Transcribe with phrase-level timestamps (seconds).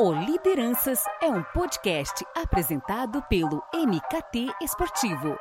[0.00, 5.36] O Lideranças é um podcast apresentado pelo MKT Esportivo.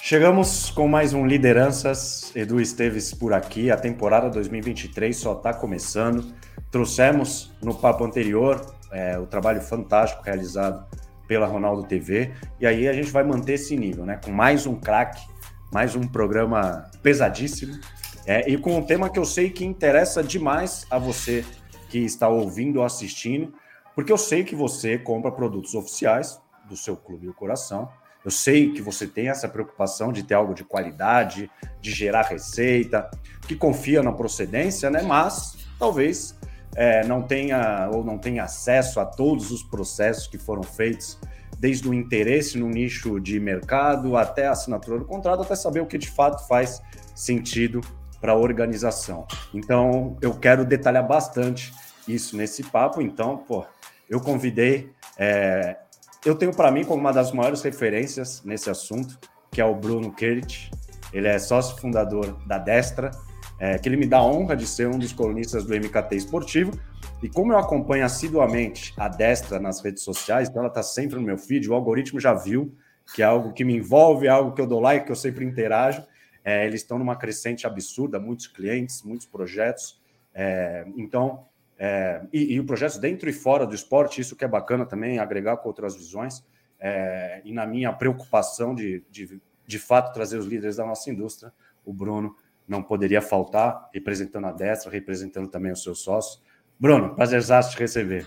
[0.00, 2.30] Chegamos com mais um Lideranças.
[2.36, 3.72] Edu Esteves por aqui.
[3.72, 6.32] A temporada 2023 só está começando.
[6.70, 10.86] Trouxemos no papo anterior é, o trabalho fantástico realizado
[11.28, 12.32] pela Ronaldo TV.
[12.58, 14.18] E aí a gente vai manter esse nível, né?
[14.24, 15.24] Com mais um craque,
[15.70, 17.78] mais um programa pesadíssimo.
[18.26, 21.44] É, e com um tema que eu sei que interessa demais a você
[21.88, 23.54] que está ouvindo ou assistindo,
[23.94, 27.88] porque eu sei que você compra produtos oficiais do seu clube do coração.
[28.24, 33.10] Eu sei que você tem essa preocupação de ter algo de qualidade, de gerar receita,
[33.46, 35.02] que confia na procedência, né?
[35.02, 36.38] Mas talvez
[36.74, 41.18] é, não tenha ou não tenha acesso a todos os processos que foram feitos,
[41.58, 45.86] desde o interesse no nicho de mercado até a assinatura do contrato, até saber o
[45.86, 46.80] que de fato faz
[47.14, 47.80] sentido
[48.20, 49.26] para a organização.
[49.52, 51.72] Então, eu quero detalhar bastante
[52.06, 53.00] isso nesse papo.
[53.00, 53.64] Então, pô,
[54.08, 55.76] eu convidei, é,
[56.24, 59.18] eu tenho para mim como uma das maiores referências nesse assunto,
[59.50, 60.70] que é o Bruno Kerit.
[61.12, 63.10] Ele é sócio fundador da Destra,
[63.58, 66.78] é, que ele me dá a honra de ser um dos colunistas do MKT Esportivo.
[67.22, 71.22] E como eu acompanho assiduamente a Destra nas redes sociais, então ela está sempre no
[71.22, 72.74] meu feed, o algoritmo já viu
[73.14, 75.44] que é algo que me envolve, é algo que eu dou like, que eu sempre
[75.44, 76.04] interajo.
[76.44, 80.00] É, eles estão numa crescente absurda, muitos clientes, muitos projetos.
[80.34, 81.46] É, então,
[81.78, 85.56] é, e, e projetos dentro e fora do esporte, isso que é bacana também, agregar
[85.58, 86.44] com outras visões.
[86.80, 91.52] É, e na minha preocupação de, de, de fato, trazer os líderes da nossa indústria,
[91.84, 92.36] o Bruno
[92.68, 96.42] não poderia faltar, representando a Destra, representando também os seus sócios.
[96.78, 98.26] Bruno, prazerzaço te receber.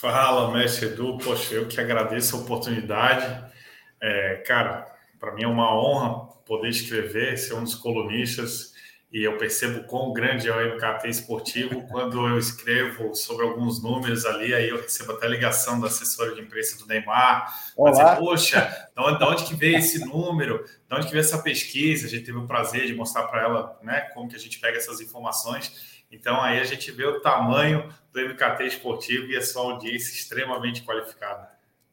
[0.00, 1.18] Fala, mestre Edu.
[1.18, 3.44] Poxa, eu que agradeço a oportunidade.
[4.00, 4.86] É, cara,
[5.18, 8.73] para mim é uma honra poder escrever, ser um dos colunistas
[9.14, 14.26] e eu percebo quão grande é o MKT esportivo quando eu escrevo sobre alguns números
[14.26, 17.46] ali, aí eu recebo até ligação da assessora de imprensa do Neymar,
[17.78, 20.64] dizer, poxa, de onde, de onde que veio esse número?
[20.64, 22.08] De onde que veio essa pesquisa?
[22.08, 24.78] A gente teve o prazer de mostrar para ela né, como que a gente pega
[24.78, 26.02] essas informações.
[26.10, 30.82] Então aí a gente vê o tamanho do MKT esportivo e a sua audiência extremamente
[30.82, 31.48] qualificada.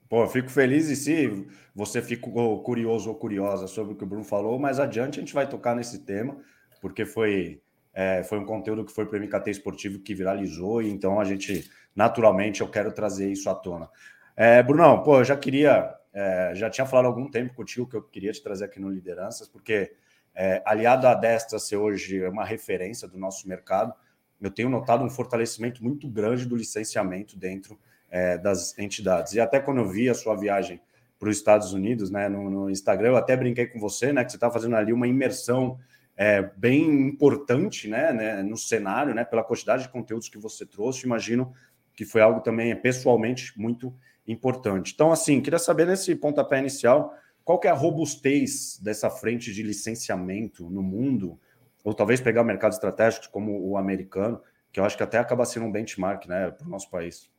[0.10, 4.26] Pô, fico feliz e se você ficou curioso ou curiosa sobre o que o Bruno
[4.26, 6.42] falou, mais adiante a gente vai tocar nesse tema
[6.82, 7.62] porque foi,
[7.94, 11.24] é, foi um conteúdo que foi para o MKT Esportivo que viralizou, e então a
[11.24, 13.88] gente, naturalmente, eu quero trazer isso à tona.
[14.36, 17.96] É, Brunão, pô, eu já queria, é, já tinha falado há algum tempo contigo que
[17.96, 19.94] eu queria te trazer aqui no Lideranças, porque
[20.34, 23.94] é, aliado à Destra ser hoje uma referência do nosso mercado,
[24.42, 29.34] eu tenho notado um fortalecimento muito grande do licenciamento dentro é, das entidades.
[29.34, 30.82] E até quando eu vi a sua viagem
[31.20, 34.32] para os Estados Unidos, né, no, no, Instagram, eu até brinquei com você, né, que
[34.32, 35.78] você estava fazendo ali uma imersão
[36.22, 41.08] é, bem importante né, né, no cenário, né, pela quantidade de conteúdos que você trouxe.
[41.08, 41.52] Imagino
[41.96, 43.92] que foi algo também pessoalmente muito
[44.28, 44.94] importante.
[44.94, 47.12] Então, assim, queria saber nesse pontapé inicial
[47.44, 51.40] qual que é a robustez dessa frente de licenciamento no mundo,
[51.84, 54.40] ou talvez pegar mercados estratégicos como o americano,
[54.72, 57.31] que eu acho que até acaba sendo um benchmark né, para o nosso país.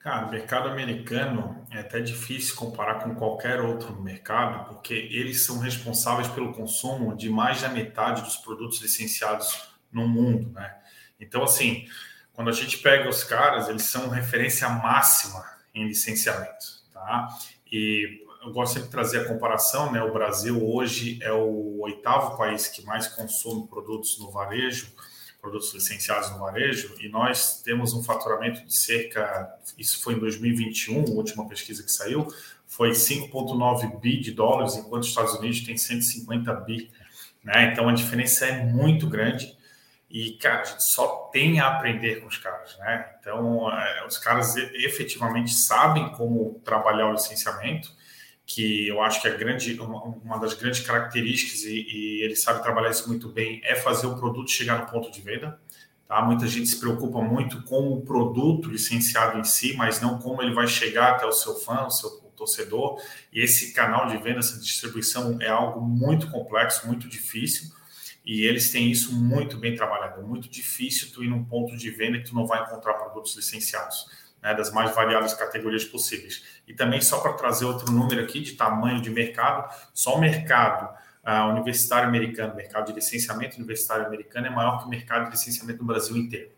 [0.00, 5.58] Cara, o mercado americano é até difícil comparar com qualquer outro mercado, porque eles são
[5.58, 10.74] responsáveis pelo consumo de mais da metade dos produtos licenciados no mundo, né?
[11.20, 11.86] Então, assim,
[12.32, 15.44] quando a gente pega os caras, eles são referência máxima
[15.74, 17.28] em licenciamento, tá?
[17.70, 20.02] E eu gosto sempre de trazer a comparação, né?
[20.02, 24.94] O Brasil hoje é o oitavo país que mais consome produtos no varejo,
[25.40, 31.04] produtos licenciados no varejo, e nós temos um faturamento de cerca, isso foi em 2021,
[31.04, 32.26] a última pesquisa que saiu,
[32.66, 36.90] foi 5,9 bi de dólares, enquanto os Estados Unidos tem 150 bi.
[37.42, 37.72] Né?
[37.72, 39.56] Então a diferença é muito grande
[40.10, 42.76] e, cara, a gente só tem a aprender com os caras.
[42.78, 43.10] Né?
[43.20, 47.92] Então, é, os caras efetivamente sabem como trabalhar o licenciamento
[48.52, 52.90] que eu acho que a grande, uma, das grandes características, e, e, ele sabe trabalhar
[52.90, 55.60] isso muito bem, é fazer o produto chegar no ponto de venda.
[56.08, 56.20] Tá?
[56.22, 60.52] Muita gente se preocupa muito com o produto licenciado em si, mas não como ele
[60.52, 63.00] vai chegar até o seu fã, o seu torcedor.
[63.32, 67.70] E esse canal de venda, essa distribuição é algo muito complexo, muito difícil.
[68.26, 70.20] E eles têm isso muito bem trabalhado.
[70.20, 73.36] É muito difícil tu ir num ponto de venda que tu não vai encontrar produtos
[73.36, 74.06] licenciados
[74.42, 76.44] né, das mais variadas categorias possíveis.
[76.66, 80.92] E também, só para trazer outro número aqui de tamanho de mercado, só o mercado
[81.24, 85.80] uh, universitário americano, mercado de licenciamento universitário americano, é maior que o mercado de licenciamento
[85.80, 86.50] no Brasil inteiro.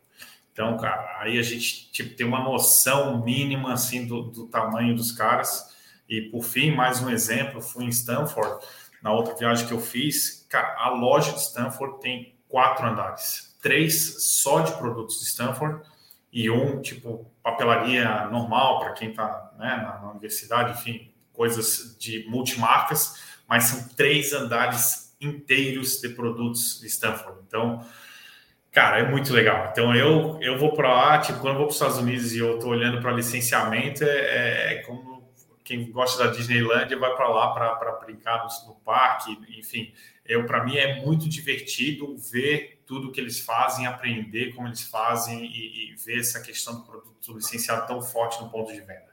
[0.53, 5.11] Então, cara, aí a gente tipo, tem uma noção mínima assim do, do tamanho dos
[5.11, 5.73] caras.
[6.09, 8.65] E por fim, mais um exemplo, fui em Stanford,
[9.03, 14.23] na outra viagem que eu fiz, cara, a loja de Stanford tem quatro andares, três
[14.23, 15.83] só de produtos de Stanford
[16.33, 22.25] e um tipo papelaria normal para quem está né, na, na universidade, enfim, coisas de
[22.29, 27.39] multimarcas, mas são três andares inteiros de produtos de Stanford.
[27.47, 27.85] Então,
[28.71, 29.69] cara, é muito legal.
[29.71, 32.39] Então, eu, eu vou para lá, tipo, quando eu vou para os Estados Unidos e
[32.39, 35.31] eu estou olhando para licenciamento, é, é, como
[35.65, 39.93] quem gosta da Disneylandia vai para lá para brincar no, no parque, enfim.
[40.25, 45.45] Eu, para mim, é muito divertido ver tudo que eles fazem, aprender como eles fazem
[45.45, 49.13] e, e ver essa questão do produto licenciado tão forte no ponto de venda.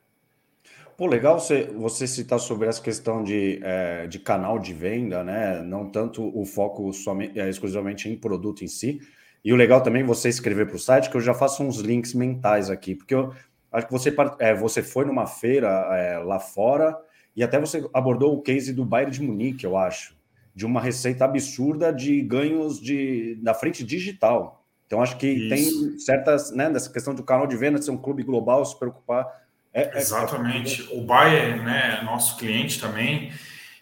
[1.00, 5.62] Pô, legal você, você citar sobre essa questão de, é, de canal de venda, né?
[5.62, 9.00] Não tanto o foco somente, é, exclusivamente em produto em si.
[9.42, 11.78] E o legal também é você escrever para o site, que eu já faço uns
[11.78, 13.34] links mentais aqui, porque eu
[13.72, 16.98] acho que você, é, você foi numa feira é, lá fora
[17.34, 20.18] e até você abordou o case do Bayern de Munique, eu acho,
[20.60, 24.66] de uma receita absurda de ganhos de, na frente digital.
[24.86, 25.50] Então, acho que Isso.
[25.50, 29.26] tem certas, né, nessa questão do canal de venda, ser um clube global, se preocupar
[29.74, 30.82] é, é, Exatamente.
[30.92, 30.98] É...
[30.98, 33.32] O Bayer, né, nosso cliente também.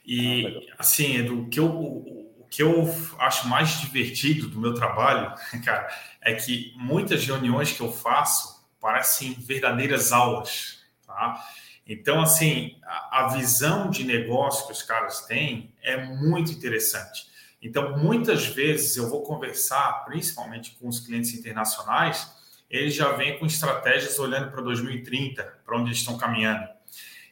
[0.06, 5.34] E, ah, assim, do que eu, o que eu acho mais divertido do meu trabalho,
[5.66, 5.88] cara,
[6.22, 11.44] é que muitas reuniões que eu faço parecem verdadeiras aulas, tá?
[11.88, 17.28] Então, assim, a, a visão de negócio que os caras têm é muito interessante.
[17.62, 22.36] Então, muitas vezes eu vou conversar, principalmente com os clientes internacionais,
[22.70, 26.68] eles já vêm com estratégias olhando para 2030, para onde eles estão caminhando.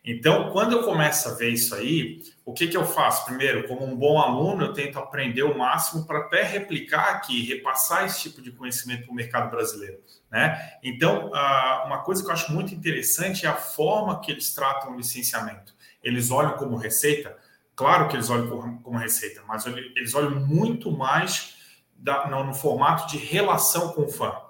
[0.03, 3.25] Então, quando eu começo a ver isso aí, o que, que eu faço?
[3.25, 8.05] Primeiro, como um bom aluno, eu tento aprender o máximo para até replicar aqui, repassar
[8.05, 9.99] esse tipo de conhecimento para o mercado brasileiro.
[10.29, 10.77] Né?
[10.83, 11.31] Então,
[11.85, 15.73] uma coisa que eu acho muito interessante é a forma que eles tratam o licenciamento.
[16.03, 17.35] Eles olham como receita?
[17.75, 21.55] Claro que eles olham como receita, mas eles olham muito mais
[22.29, 24.44] no formato de relação com o fã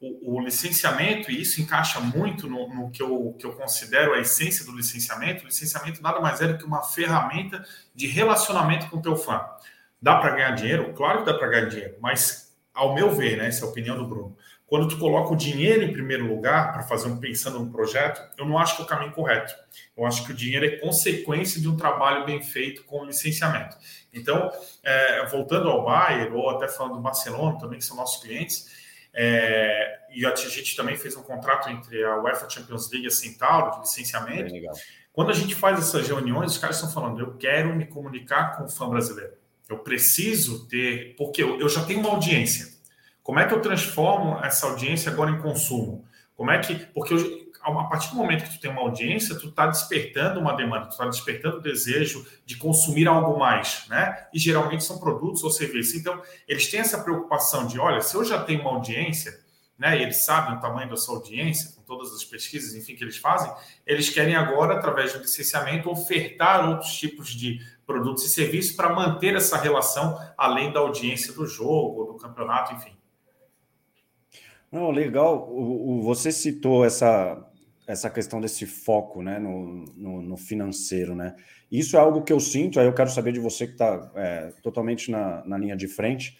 [0.00, 4.18] o, o, licenciamento, e isso encaixa muito no, no, que, eu, que eu considero a
[4.18, 7.62] essência do licenciamento, o licenciamento nada mais é do que uma ferramenta
[7.94, 9.44] de relacionamento com o teu fã.
[10.00, 10.94] Dá para ganhar dinheiro?
[10.94, 13.96] Claro que dá para ganhar dinheiro, mas ao meu ver, né, essa é a opinião
[13.98, 14.34] do Bruno,
[14.70, 18.46] quando tu coloca o dinheiro em primeiro lugar para fazer um pensando no projeto, eu
[18.46, 19.52] não acho que é o caminho correto.
[19.96, 23.76] Eu acho que o dinheiro é consequência de um trabalho bem feito com licenciamento.
[24.14, 24.48] Então,
[24.84, 28.68] é, voltando ao Bayer, ou até falando do Barcelona, também que são nossos clientes,
[29.14, 33.10] é, e a gente também fez um contrato entre a UEFA Champions League e a
[33.10, 34.54] Centauro de licenciamento.
[35.12, 38.64] Quando a gente faz essas reuniões, os caras estão falando: eu quero me comunicar com
[38.64, 39.32] o fã brasileiro.
[39.68, 42.68] Eu preciso ter, porque eu, eu já tenho uma audiência.
[43.22, 46.04] Como é que eu transformo essa audiência agora em consumo?
[46.34, 49.48] Como é que, porque eu, a partir do momento que tu tem uma audiência, tu
[49.48, 54.26] está despertando uma demanda, tu está despertando o desejo de consumir algo mais, né?
[54.32, 55.94] E geralmente são produtos ou serviços.
[55.94, 59.38] Então, eles têm essa preocupação de, olha, se eu já tenho uma audiência,
[59.78, 59.98] né?
[59.98, 63.18] E eles sabem o tamanho da sua audiência, com todas as pesquisas, enfim, que eles
[63.18, 63.52] fazem,
[63.86, 69.34] eles querem agora, através do licenciamento, ofertar outros tipos de produtos e serviços para manter
[69.34, 72.92] essa relação além da audiência do jogo, do campeonato, enfim.
[74.70, 75.48] Não, legal.
[75.50, 77.49] O, o, você citou essa
[77.90, 81.14] essa questão desse foco né, no, no, no, financeiro.
[81.14, 81.34] Né?
[81.70, 84.52] Isso é algo que eu sinto, aí eu quero saber de você que está é,
[84.62, 86.38] totalmente na, na, linha de frente.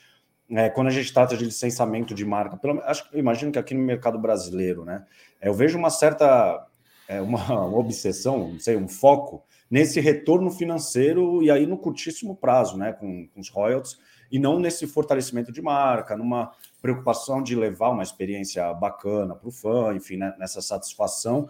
[0.51, 3.83] É, quando a gente trata de licenciamento de marca, pelo, acho, imagino que aqui no
[3.83, 5.05] mercado brasileiro, né,
[5.41, 6.67] é, eu vejo uma certa
[7.09, 12.77] é, uma, obsessão, não sei, um foco nesse retorno financeiro e aí no curtíssimo prazo,
[12.77, 13.99] né, com, com os royalties,
[14.31, 19.53] e não nesse fortalecimento de marca, numa preocupação de levar uma experiência bacana para o
[19.53, 21.49] fã, enfim, né, nessa satisfação.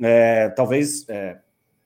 [0.00, 1.40] É, talvez é,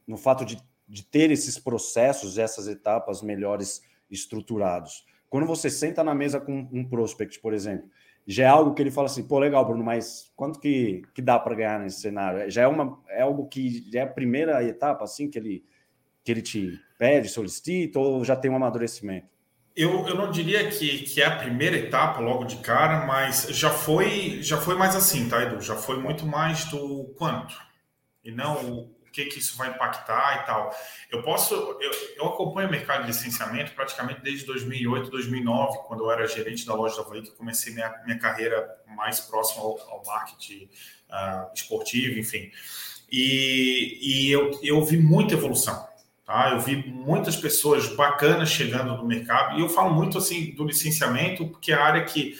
[0.06, 0.58] no fato de,
[0.88, 5.06] de ter esses processos, essas etapas melhores estruturados.
[5.28, 7.88] Quando você senta na mesa com um prospect, por exemplo,
[8.26, 11.38] já é algo que ele fala assim, pô, legal, Bruno, mas quanto que, que dá
[11.38, 12.50] para ganhar nesse cenário?
[12.50, 15.64] Já é, uma, é algo que é a primeira etapa, assim, que ele,
[16.24, 19.29] que ele te pede, solicita, ou já tem um amadurecimento?
[19.76, 23.70] Eu, eu não diria que, que é a primeira etapa logo de cara, mas já
[23.70, 25.60] foi já foi mais assim, tá, Edu?
[25.60, 27.54] Já foi muito mais do quanto
[28.22, 30.74] e não o, que, que isso vai impactar e tal.
[31.10, 36.10] Eu posso, eu, eu acompanho o mercado de licenciamento praticamente desde 2008, 2009, quando eu
[36.10, 40.04] era gerente da loja da Havaí, que comecei minha, minha carreira mais próxima ao, ao
[40.06, 40.68] marketing
[41.10, 42.50] uh, esportivo, enfim.
[43.10, 45.89] E, e eu, eu vi muita evolução.
[46.30, 46.50] Tá?
[46.50, 51.48] Eu vi muitas pessoas bacanas chegando no mercado, e eu falo muito assim do licenciamento,
[51.48, 52.38] porque é a área que,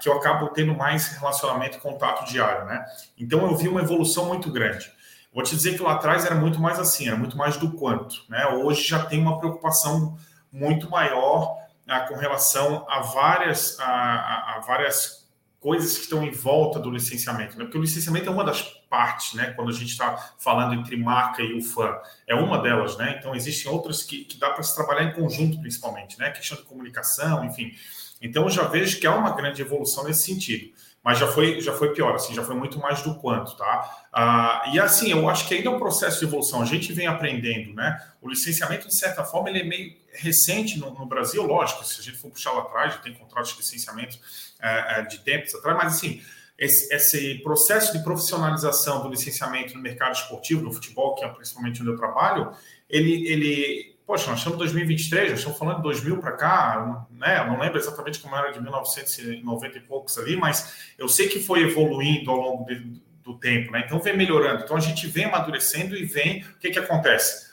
[0.00, 2.66] que eu acabo tendo mais relacionamento e contato diário.
[2.66, 2.86] Né?
[3.18, 4.92] Então eu vi uma evolução muito grande.
[5.34, 8.14] Vou te dizer que lá atrás era muito mais assim, era muito mais do quanto.
[8.28, 8.46] Né?
[8.46, 10.16] Hoje já tem uma preocupação
[10.52, 15.25] muito maior ah, com relação a várias, a, a, a, várias
[15.66, 17.58] coisas que estão em volta do licenciamento.
[17.58, 17.64] Né?
[17.64, 19.46] Porque o licenciamento é uma das partes, né?
[19.46, 21.92] quando a gente está falando entre marca e o fã.
[22.24, 22.96] É uma delas.
[22.96, 23.16] Né?
[23.18, 26.20] Então, existem outras que, que dá para se trabalhar em conjunto, principalmente.
[26.20, 26.30] Né?
[26.30, 27.74] Questão de comunicação, enfim.
[28.22, 30.70] Então, eu já vejo que há uma grande evolução nesse sentido
[31.06, 34.08] mas já foi, já foi pior, assim, já foi muito mais do quanto, tá?
[34.12, 37.06] Ah, e assim, eu acho que ainda é um processo de evolução, a gente vem
[37.06, 38.04] aprendendo, né?
[38.20, 42.02] O licenciamento, de certa forma, ele é meio recente no, no Brasil, lógico, se a
[42.02, 44.18] gente for puxar lá atrás, já tem contratos de licenciamento
[44.60, 46.20] é, de tempos atrás, mas assim,
[46.58, 51.82] esse, esse, processo de profissionalização do licenciamento no mercado esportivo, no futebol, que é principalmente
[51.82, 52.50] onde eu trabalho,
[52.90, 57.40] ele, ele Poxa, nós estamos em 2023, já estamos falando de 2000 para cá, né?
[57.40, 61.40] Eu não lembro exatamente como era de 1990 e poucos ali, mas eu sei que
[61.40, 63.82] foi evoluindo ao longo de, do tempo, né?
[63.84, 64.62] Então vem melhorando.
[64.62, 66.42] Então a gente vem amadurecendo e vem.
[66.42, 67.50] O que, que acontece?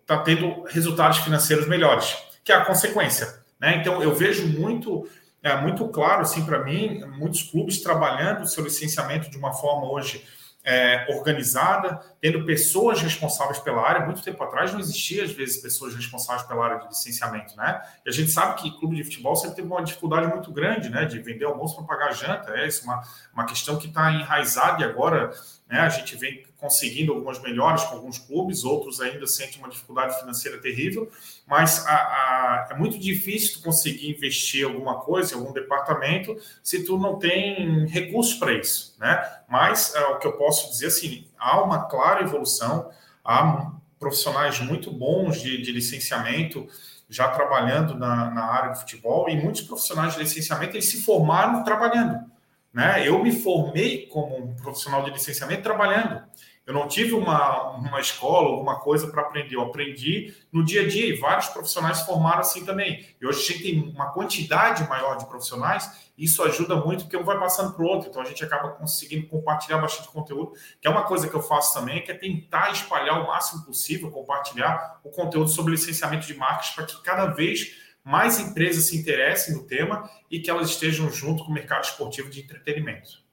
[0.00, 3.76] Está tendo resultados financeiros melhores, que é a consequência, né?
[3.76, 5.08] Então eu vejo muito.
[5.40, 9.88] É muito claro, assim, para mim, muitos clubes trabalhando o seu licenciamento de uma forma
[9.88, 10.26] hoje
[10.66, 14.04] é, organizada, tendo pessoas responsáveis pela área.
[14.04, 17.80] Muito tempo atrás não existia, às vezes, pessoas responsáveis pela área de licenciamento, né?
[18.04, 21.04] E a gente sabe que clube de futebol sempre teve uma dificuldade muito grande, né?
[21.04, 22.50] De vender almoço para pagar janta.
[22.50, 23.00] É isso, uma,
[23.32, 25.30] uma questão que está enraizada e agora
[25.68, 30.18] né, a gente vem conseguindo algumas melhores com alguns clubes, outros ainda sentem uma dificuldade
[30.18, 31.10] financeira terrível,
[31.46, 36.98] mas a, a, é muito difícil conseguir investir alguma coisa em algum departamento se tu
[36.98, 39.40] não tem recursos para isso, né?
[39.48, 42.90] Mas é, o que eu posso dizer assim, há uma clara evolução,
[43.24, 46.68] há profissionais muito bons de, de licenciamento
[47.08, 51.62] já trabalhando na, na área do futebol e muitos profissionais de licenciamento eles se formaram
[51.62, 52.35] trabalhando.
[52.76, 53.08] Né?
[53.08, 56.22] Eu me formei como um profissional de licenciamento trabalhando.
[56.66, 59.56] Eu não tive uma, uma escola, alguma coisa para aprender.
[59.56, 63.06] Eu aprendi no dia a dia e vários profissionais formaram assim também.
[63.18, 67.16] E hoje a gente tem uma quantidade maior de profissionais e isso ajuda muito porque
[67.16, 68.10] um vai passando para o outro.
[68.10, 71.72] Então a gente acaba conseguindo compartilhar bastante conteúdo, que é uma coisa que eu faço
[71.72, 76.72] também, que é tentar espalhar o máximo possível, compartilhar o conteúdo sobre licenciamento de marcas
[76.72, 81.44] para que cada vez mais empresas se interessem no tema e que elas estejam junto
[81.44, 83.24] com o mercado esportivo de entretenimento.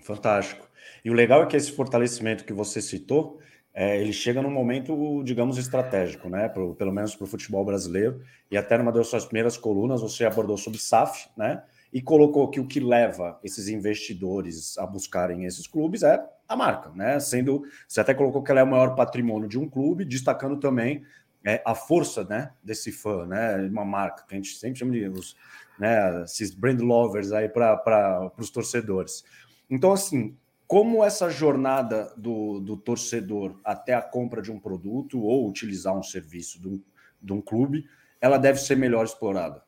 [0.00, 0.66] Fantástico.
[1.04, 3.38] E o legal é que esse fortalecimento que você citou,
[3.74, 6.48] é, ele chega num momento, digamos, estratégico, né?
[6.48, 8.22] Pro, pelo menos para o futebol brasileiro.
[8.50, 11.62] E até numa das suas primeiras colunas você abordou sobre SAF, né?
[11.92, 16.90] E colocou que o que leva esses investidores a buscarem esses clubes é a marca,
[16.90, 17.20] né?
[17.20, 21.04] Sendo, você até colocou que ela é o maior patrimônio de um clube, destacando também
[21.44, 23.56] é, a força, né, desse fã, né?
[23.68, 25.36] Uma marca que a gente sempre chama de os,
[25.78, 29.24] né, esses brand lovers aí para os torcedores.
[29.68, 35.48] Então, assim, como essa jornada do, do torcedor até a compra de um produto ou
[35.48, 36.82] utilizar um serviço de um,
[37.20, 37.88] de um clube,
[38.20, 39.62] ela deve ser melhor explorada?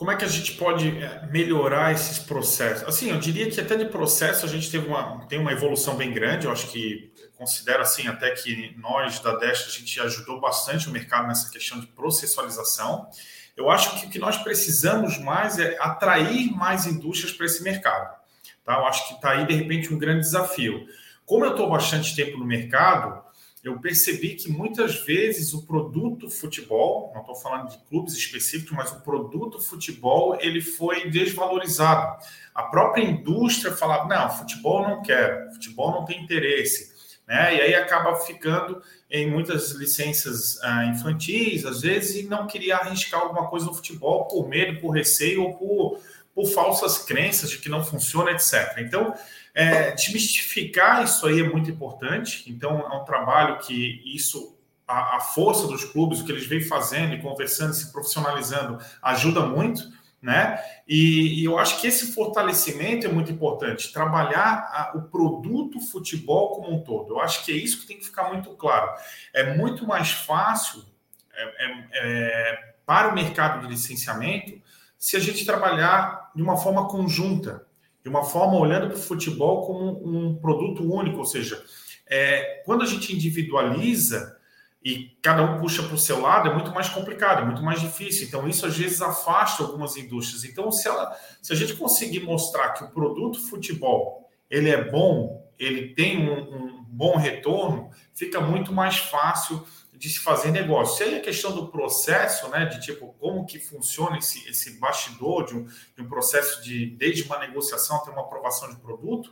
[0.00, 2.88] Como é que a gente pode é, melhorar esses processos?
[2.88, 6.10] Assim, eu diria que até de processo a gente teve uma, tem uma evolução bem
[6.10, 6.46] grande.
[6.46, 7.09] Eu acho que
[7.40, 11.80] considero assim até que nós da Desta a gente ajudou bastante o mercado nessa questão
[11.80, 13.08] de processualização.
[13.56, 18.14] Eu acho que o que nós precisamos mais é atrair mais indústrias para esse mercado.
[18.62, 18.74] Tá?
[18.74, 20.86] Eu acho que está aí, de repente, um grande desafio.
[21.24, 23.24] Como eu estou bastante tempo no mercado,
[23.64, 28.92] eu percebi que muitas vezes o produto futebol, não estou falando de clubes específicos, mas
[28.92, 32.22] o produto futebol ele foi desvalorizado.
[32.54, 36.89] A própria indústria falava, não, futebol não quer, futebol não tem interesse.
[37.30, 37.54] Né?
[37.54, 43.20] E aí acaba ficando em muitas licenças ah, infantis, às vezes, e não queria arriscar
[43.20, 46.00] alguma coisa no futebol por medo, por receio ou por
[46.32, 48.78] por falsas crenças de que não funciona, etc.
[48.78, 49.12] Então,
[49.52, 52.44] é, desmistificar isso aí é muito importante.
[52.46, 54.56] Então, é um trabalho que isso,
[54.86, 59.40] a, a força dos clubes, o que eles vêm fazendo e conversando, se profissionalizando, ajuda
[59.40, 59.82] muito.
[60.22, 60.62] Né?
[60.86, 66.56] E, e, eu acho que esse fortalecimento é muito importante, trabalhar a, o produto futebol
[66.56, 67.14] como um todo.
[67.14, 68.92] Eu acho que é isso que tem que ficar muito claro.
[69.32, 70.84] É muito mais fácil
[71.32, 74.60] é, é, é, para o mercado de licenciamento
[74.98, 77.66] se a gente trabalhar de uma forma conjunta,
[78.02, 81.64] de uma forma olhando para o futebol como um produto único, ou seja,
[82.06, 84.36] é, quando a gente individualiza
[84.82, 87.80] e cada um puxa para o seu lado, é muito mais complicado, é muito mais
[87.80, 88.26] difícil.
[88.26, 90.44] Então, isso às vezes afasta algumas indústrias.
[90.44, 95.48] Então, se, ela, se a gente conseguir mostrar que o produto futebol ele é bom,
[95.58, 101.04] ele tem um, um bom retorno, fica muito mais fácil de se fazer negócio.
[101.04, 105.44] E aí a questão do processo, né, de tipo, como que funciona esse, esse bastidor
[105.44, 109.30] de um, de um processo de, desde uma negociação até uma aprovação de produto,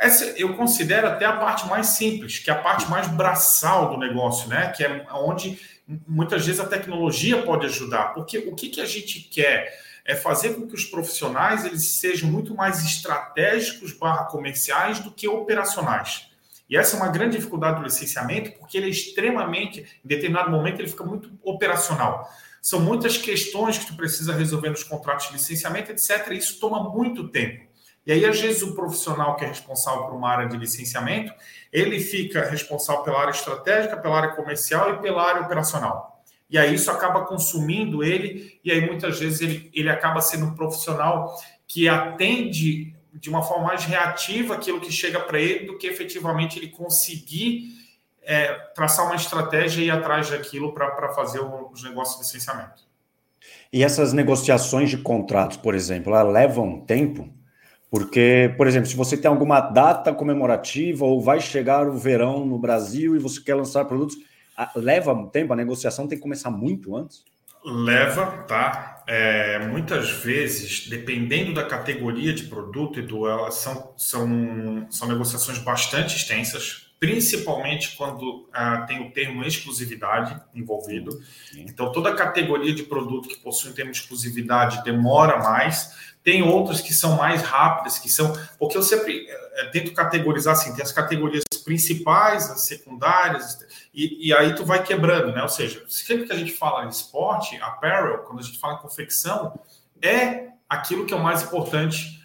[0.00, 3.98] essa eu considero até a parte mais simples, que é a parte mais braçal do
[3.98, 4.68] negócio, né?
[4.68, 5.60] Que é onde
[6.06, 8.14] muitas vezes a tecnologia pode ajudar.
[8.14, 12.30] Porque o que, que a gente quer é fazer com que os profissionais eles sejam
[12.30, 16.28] muito mais estratégicos barra comerciais do que operacionais.
[16.70, 20.80] E essa é uma grande dificuldade do licenciamento, porque ele é extremamente, em determinado momento,
[20.80, 22.30] ele fica muito operacional.
[22.62, 26.28] São muitas questões que tu precisa resolver nos contratos de licenciamento, etc.
[26.30, 27.67] E isso toma muito tempo.
[28.08, 31.30] E aí, às vezes, o profissional que é responsável por uma área de licenciamento,
[31.70, 36.24] ele fica responsável pela área estratégica, pela área comercial e pela área operacional.
[36.48, 40.54] E aí isso acaba consumindo ele, e aí muitas vezes ele, ele acaba sendo um
[40.54, 45.86] profissional que atende de uma forma mais reativa aquilo que chega para ele do que
[45.86, 47.74] efetivamente ele conseguir
[48.22, 52.88] é, traçar uma estratégia e ir atrás daquilo para fazer os negócios de licenciamento.
[53.70, 57.36] E essas negociações de contratos, por exemplo, levam tempo?
[57.90, 62.58] Porque, por exemplo, se você tem alguma data comemorativa ou vai chegar o verão no
[62.58, 64.16] Brasil e você quer lançar produtos,
[64.76, 67.24] leva tempo, a negociação tem que começar muito antes?
[67.64, 69.02] Leva, tá?
[69.06, 76.16] É, muitas vezes, dependendo da categoria de produto, Edu, elas são, são, são negociações bastante
[76.16, 81.12] extensas, principalmente quando ah, tem o termo exclusividade envolvido.
[81.50, 81.66] Sim.
[81.68, 86.82] Então, toda categoria de produto que possui um termo de exclusividade demora mais tem outras
[86.82, 88.34] que são mais rápidas, que são.
[88.58, 93.58] Porque eu sempre é, tento categorizar assim: tem as categorias principais, as secundárias,
[93.94, 95.42] e, e, aí tu vai quebrando, né?
[95.42, 98.82] Ou seja, sempre que a gente fala em esporte, apparel, quando a gente fala em
[98.82, 99.58] confecção,
[100.02, 102.22] é aquilo que é o mais importante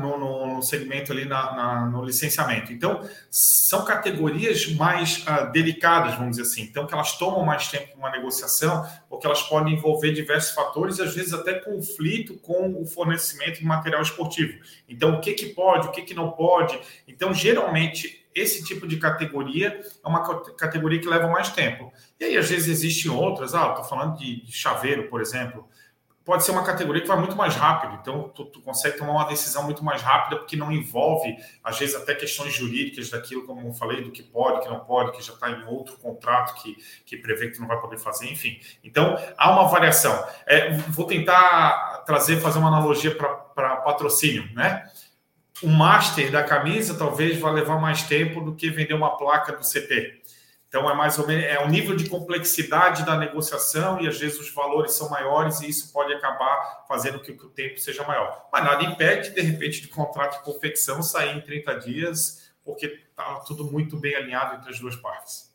[0.00, 2.72] no, no, no, segmento ali na, na, no licenciamento.
[2.72, 6.62] Então, são categorias mais ah, delicadas, vamos dizer assim.
[6.62, 10.98] Então, que elas tomam mais tempo uma negociação, ou que elas podem envolver diversos fatores,
[10.98, 14.58] e às vezes até conflito com o fornecimento de material esportivo.
[14.88, 16.78] Então, o que, que pode, o que, que não pode.
[17.06, 20.22] Então, geralmente, esse tipo de categoria é uma
[20.54, 21.92] categoria que leva mais tempo.
[22.18, 23.54] E aí, às vezes, existem outras.
[23.54, 25.68] Ah, estou falando de chaveiro, por exemplo
[26.24, 27.98] pode ser uma categoria que vai muito mais rápido.
[28.00, 31.94] Então, tu, tu, consegue tomar uma decisão muito mais rápida, porque não envolve, às vezes,
[31.94, 35.34] até questões jurídicas daquilo, como eu falei, do que pode, que não pode, que já
[35.34, 38.58] está em outro contrato que, que prevê que tu não vai poder fazer, enfim.
[38.82, 40.26] Então, há uma variação.
[40.46, 44.88] É, vou tentar trazer, fazer uma analogia para patrocínio, né?
[45.62, 49.64] O master da camisa talvez vá levar mais tempo do que vender uma placa do
[49.64, 50.20] CP.
[50.74, 54.40] Então é mais ou menos é o nível de complexidade da negociação e às vezes
[54.40, 58.48] os valores são maiores e isso pode acabar fazendo que o tempo seja maior.
[58.52, 63.36] Mas nada impede, de repente, de contrato de confecção sair em 30 dias, porque está
[63.46, 65.54] tudo muito bem alinhado entre as duas partes.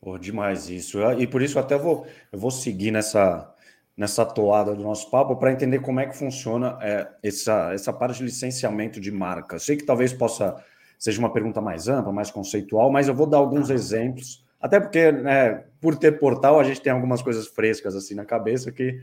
[0.00, 1.00] Pô, demais isso.
[1.18, 3.52] E por isso até vou, eu vou seguir nessa,
[3.96, 8.18] nessa toada do nosso papo para entender como é que funciona é, essa, essa parte
[8.18, 9.58] de licenciamento de marca.
[9.58, 10.64] Sei que talvez possa
[10.98, 15.12] seja uma pergunta mais ampla, mais conceitual, mas eu vou dar alguns exemplos, até porque,
[15.12, 19.00] né, por ter portal, a gente tem algumas coisas frescas assim na cabeça que,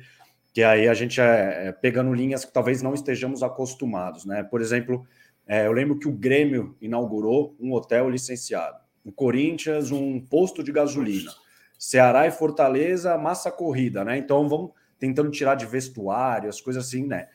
[0.53, 4.43] que aí a gente é, é pegando linhas que talvez não estejamos acostumados, né?
[4.43, 5.07] Por exemplo,
[5.47, 10.73] é, eu lembro que o Grêmio inaugurou um hotel licenciado, o Corinthians um posto de
[10.73, 11.31] gasolina,
[11.79, 14.17] Ceará e Fortaleza massa corrida, né?
[14.17, 17.29] Então vamos tentando tirar de vestuário, as coisas assim, né?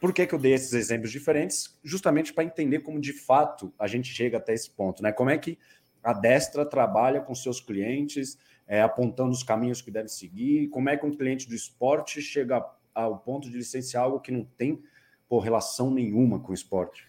[0.00, 1.78] Por que, que eu dei esses exemplos diferentes?
[1.84, 5.12] Justamente para entender como de fato a gente chega até esse ponto, né?
[5.12, 5.58] Como é que
[6.02, 10.96] a Destra trabalha com seus clientes, é, apontando os caminhos que deve seguir, como é
[10.96, 14.82] que um cliente do esporte chega ao ponto de licenciar algo que não tem
[15.28, 17.06] por relação nenhuma com o esporte.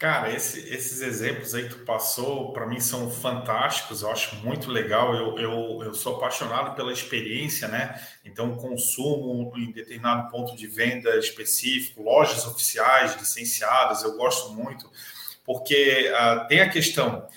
[0.00, 4.70] Cara, esse, esses exemplos aí que tu passou, para mim, são fantásticos, eu acho muito
[4.70, 5.14] legal.
[5.14, 8.00] Eu, eu, eu sou apaixonado pela experiência, né?
[8.24, 14.90] Então, consumo em determinado ponto de venda específico, lojas oficiais, licenciadas, eu gosto muito,
[15.44, 17.28] porque uh, tem a questão.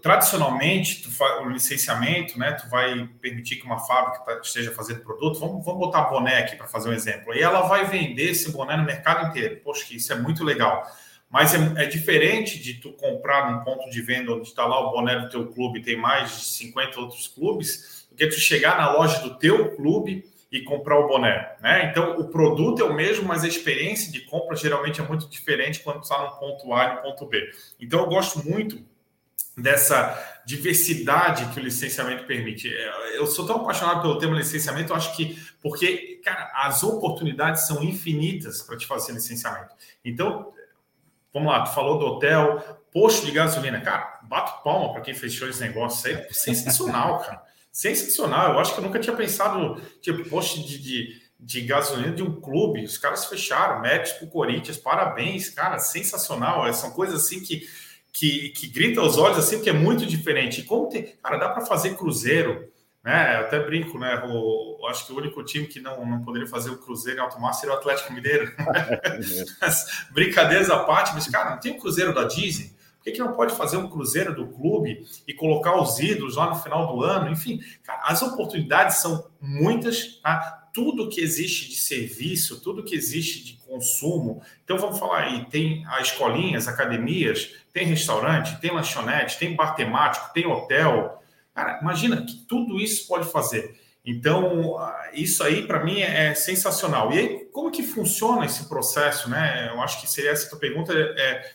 [0.00, 1.10] Tradicionalmente, tu
[1.42, 2.52] o licenciamento, né?
[2.52, 5.40] Tu vai permitir que uma fábrica tá, esteja fazendo produto.
[5.40, 7.34] Vamos, vamos botar boné aqui para fazer um exemplo.
[7.34, 9.60] E ela vai vender esse boné no mercado inteiro.
[9.64, 10.88] Poxa, isso é muito legal.
[11.30, 14.90] Mas é, é, diferente de tu comprar num ponto de venda onde está lá o
[14.90, 18.92] boné do teu clube tem mais de 50 outros clubes, do que tu chegar na
[18.92, 21.88] loja do teu clube e comprar o boné, né?
[21.88, 25.78] Então o produto é o mesmo, mas a experiência de compra geralmente é muito diferente
[25.78, 27.48] quando está no ponto A e no ponto B.
[27.78, 28.84] Então eu gosto muito
[29.56, 32.68] dessa diversidade que o licenciamento permite.
[32.68, 37.68] É, eu sou tão apaixonado pelo tema licenciamento, eu acho que porque, cara, as oportunidades
[37.68, 39.72] são infinitas para te fazer licenciamento.
[40.04, 40.52] Então,
[41.32, 42.58] Vamos lá, tu falou do hotel,
[42.92, 43.80] posto de gasolina.
[43.80, 46.08] Cara, bato palma para quem fechou esse negócio.
[46.08, 47.42] Aí é sensacional, cara.
[47.72, 48.52] Sensacional.
[48.52, 52.40] Eu acho que eu nunca tinha pensado, tipo, posto de, de, de gasolina de um
[52.40, 52.84] clube.
[52.84, 56.66] Os caras fecharam, méritos para o Corinthians, parabéns, cara, sensacional.
[56.66, 57.66] É, são coisas assim que,
[58.12, 60.62] que, que gritam aos olhos, assim, que é muito diferente.
[60.62, 62.69] Como tem, cara, dá para fazer cruzeiro,
[63.02, 63.36] né?
[63.36, 64.22] Eu até brinco, né?
[64.26, 67.40] O, acho que o único time que não, não poderia fazer o Cruzeiro em alto
[67.40, 68.52] mar seria o Atlético Mineiro.
[70.12, 72.68] brincadeiras à parte, mas, cara, não tem o Cruzeiro da Disney.
[72.98, 76.50] Por que, que não pode fazer um cruzeiro do clube e colocar os ídolos lá
[76.50, 77.30] no final do ano?
[77.30, 80.60] Enfim, cara, as oportunidades são muitas, tá?
[80.72, 84.42] tudo que existe de serviço, tudo que existe de consumo.
[84.64, 90.32] Então vamos falar aí, tem as escolinhas, academias, tem restaurante, tem lanchonete, tem bar temático,
[90.32, 91.19] tem hotel.
[91.60, 93.78] Cara, imagina que tudo isso pode fazer.
[94.02, 94.78] Então,
[95.12, 97.12] isso aí para mim é sensacional.
[97.12, 99.68] E aí, como que funciona esse processo, né?
[99.70, 100.94] Eu acho que seria essa a pergunta.
[100.94, 101.52] É,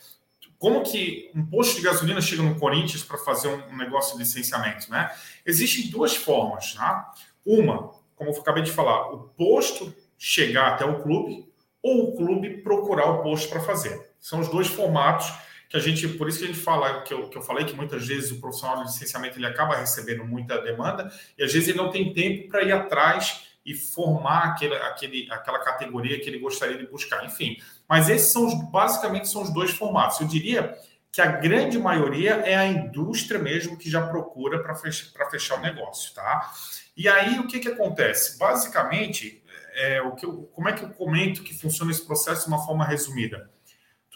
[0.60, 4.88] como que um posto de gasolina chega no Corinthians para fazer um negócio de licenciamento,
[4.92, 5.10] né?
[5.44, 7.12] Existem duas formas, tá?
[7.44, 12.58] Uma, como eu acabei de falar, o posto chegar até o clube ou o clube
[12.58, 14.08] procurar o posto para fazer.
[14.20, 15.32] São os dois formatos
[15.68, 17.74] que a gente, por isso que a gente fala, que eu, que eu falei que
[17.74, 21.78] muitas vezes o profissional de licenciamento ele acaba recebendo muita demanda e às vezes ele
[21.78, 26.78] não tem tempo para ir atrás e formar aquele, aquele, aquela categoria que ele gostaria
[26.78, 27.24] de buscar.
[27.24, 27.56] Enfim,
[27.88, 30.20] mas esses são os, basicamente são os dois formatos.
[30.20, 30.78] Eu diria
[31.10, 35.62] que a grande maioria é a indústria mesmo que já procura para fechar, fechar o
[35.62, 36.52] negócio, tá?
[36.96, 38.38] E aí o que, que acontece?
[38.38, 39.42] Basicamente,
[39.74, 42.64] é, o que eu, como é que eu comento que funciona esse processo de uma
[42.64, 43.50] forma resumida?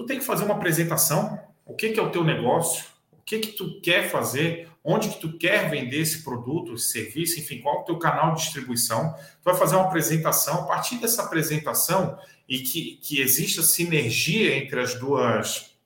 [0.01, 3.39] Tu tem que fazer uma apresentação, o que, que é o teu negócio, o que,
[3.39, 7.77] que tu quer fazer, onde que tu quer vender esse produto, esse serviço, enfim, qual
[7.77, 9.13] é o teu canal de distribuição.
[9.13, 14.81] Tu vai fazer uma apresentação, a partir dessa apresentação e que, que exista sinergia entre
[14.81, 15.77] as duas,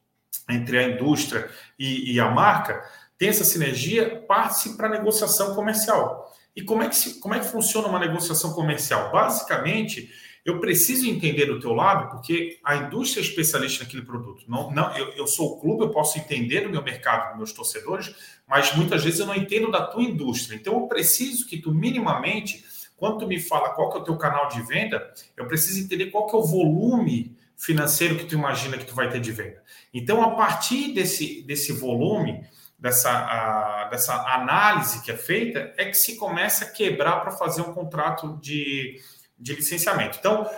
[0.48, 6.32] entre a indústria e, e a marca, tem essa sinergia, parte-se para a negociação comercial.
[6.54, 9.10] E como é, que se, como é que funciona uma negociação comercial?
[9.10, 10.08] Basicamente,
[10.44, 14.44] eu preciso entender do teu lado, porque a indústria é especialista naquele produto.
[14.46, 17.52] Não, não, eu, eu sou o clube, eu posso entender do meu mercado, dos meus
[17.52, 18.14] torcedores,
[18.46, 20.54] mas muitas vezes eu não entendo da tua indústria.
[20.54, 22.62] Então, eu preciso que tu minimamente,
[22.94, 26.10] quando tu me fala qual que é o teu canal de venda, eu preciso entender
[26.10, 29.62] qual que é o volume financeiro que tu imagina que tu vai ter de venda.
[29.94, 32.44] Então, a partir desse, desse volume,
[32.78, 37.62] dessa, a, dessa análise que é feita, é que se começa a quebrar para fazer
[37.62, 39.00] um contrato de,
[39.44, 40.16] de licenciamento.
[40.18, 40.50] Então,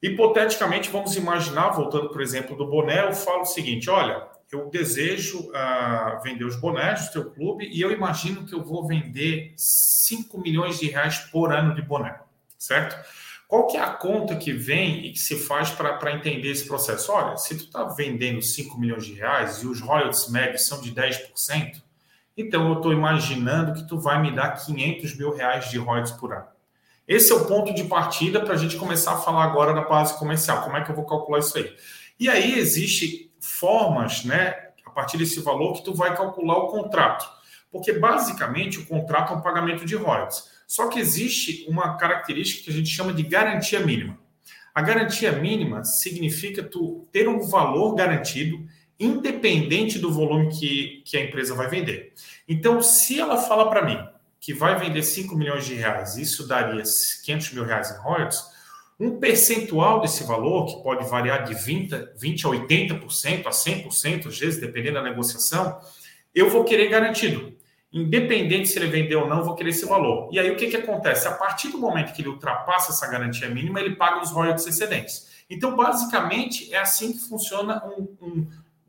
[0.00, 5.50] hipoteticamente, vamos imaginar, voltando, por exemplo, do boné, eu falo o seguinte: olha, eu desejo
[5.50, 10.40] uh, vender os bonés do teu clube e eu imagino que eu vou vender 5
[10.40, 12.18] milhões de reais por ano de boné,
[12.56, 12.96] certo?
[13.48, 17.10] Qual que é a conta que vem e que se faz para entender esse processo?
[17.10, 20.92] Olha, se tu está vendendo 5 milhões de reais e os royalties médios são de
[20.94, 21.82] 10%,
[22.36, 26.32] então eu estou imaginando que tu vai me dar 500 mil reais de royalties por
[26.32, 26.57] ano.
[27.08, 30.18] Esse é o ponto de partida para a gente começar a falar agora da base
[30.18, 30.62] comercial.
[30.62, 31.74] Como é que eu vou calcular isso aí?
[32.20, 37.26] E aí existe formas, né, a partir desse valor que tu vai calcular o contrato.
[37.72, 40.50] Porque basicamente o contrato é um pagamento de royalties.
[40.66, 44.18] Só que existe uma característica que a gente chama de garantia mínima.
[44.74, 48.66] A garantia mínima significa tu ter um valor garantido
[49.00, 52.12] independente do volume que, que a empresa vai vender.
[52.46, 53.98] Então, se ela fala para mim
[54.40, 56.82] que vai vender 5 milhões de reais, isso daria
[57.24, 58.42] 500 mil reais em royalties,
[59.00, 64.38] um percentual desse valor, que pode variar de 20, 20 a 80%, a 100%, às
[64.38, 65.78] vezes, dependendo da negociação,
[66.34, 67.56] eu vou querer garantido.
[67.92, 70.28] Independente se ele vender ou não, eu vou querer esse valor.
[70.32, 71.26] E aí o que, que acontece?
[71.26, 75.28] A partir do momento que ele ultrapassa essa garantia mínima, ele paga os royalties excedentes.
[75.48, 78.46] Então, basicamente, é assim que funciona um, um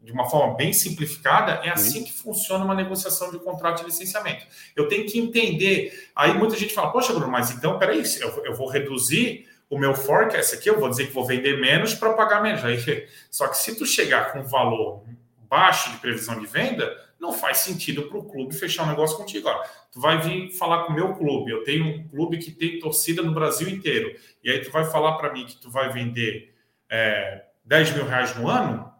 [0.09, 4.43] de uma forma bem simplificada, é assim que funciona uma negociação de contrato de licenciamento.
[4.75, 6.09] Eu tenho que entender.
[6.15, 9.93] Aí muita gente fala, poxa, Bruno, mas então, peraí, eu, eu vou reduzir o meu
[9.93, 12.65] forecast aqui, eu vou dizer que vou vender menos para pagar menos.
[12.65, 12.79] Aí,
[13.29, 15.03] só que se tu chegar com um valor
[15.47, 19.47] baixo de previsão de venda, não faz sentido para o clube fechar um negócio contigo.
[19.47, 22.79] Ó, tu vai vir falar com o meu clube, eu tenho um clube que tem
[22.79, 26.51] torcida no Brasil inteiro, e aí tu vai falar para mim que tu vai vender
[26.89, 28.91] é, 10 mil reais no ano,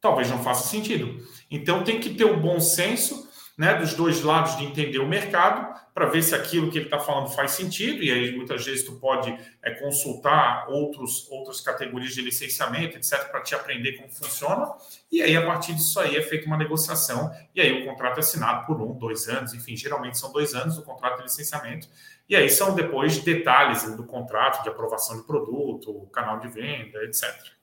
[0.00, 1.24] talvez não faça sentido.
[1.50, 3.28] Então tem que ter o bom senso
[3.60, 6.98] né, dos dois lados de entender o mercado para ver se aquilo que ele está
[6.98, 8.02] falando faz sentido.
[8.02, 13.42] E aí muitas vezes tu pode é, consultar outros, outras categorias de licenciamento, etc., para
[13.42, 14.66] te aprender como funciona.
[15.12, 18.20] E aí, a partir disso aí, é feita uma negociação, e aí o contrato é
[18.20, 21.86] assinado por um, dois anos, enfim, geralmente são dois anos o contrato de licenciamento.
[22.26, 27.59] E aí são depois detalhes do contrato, de aprovação de produto, canal de venda, etc.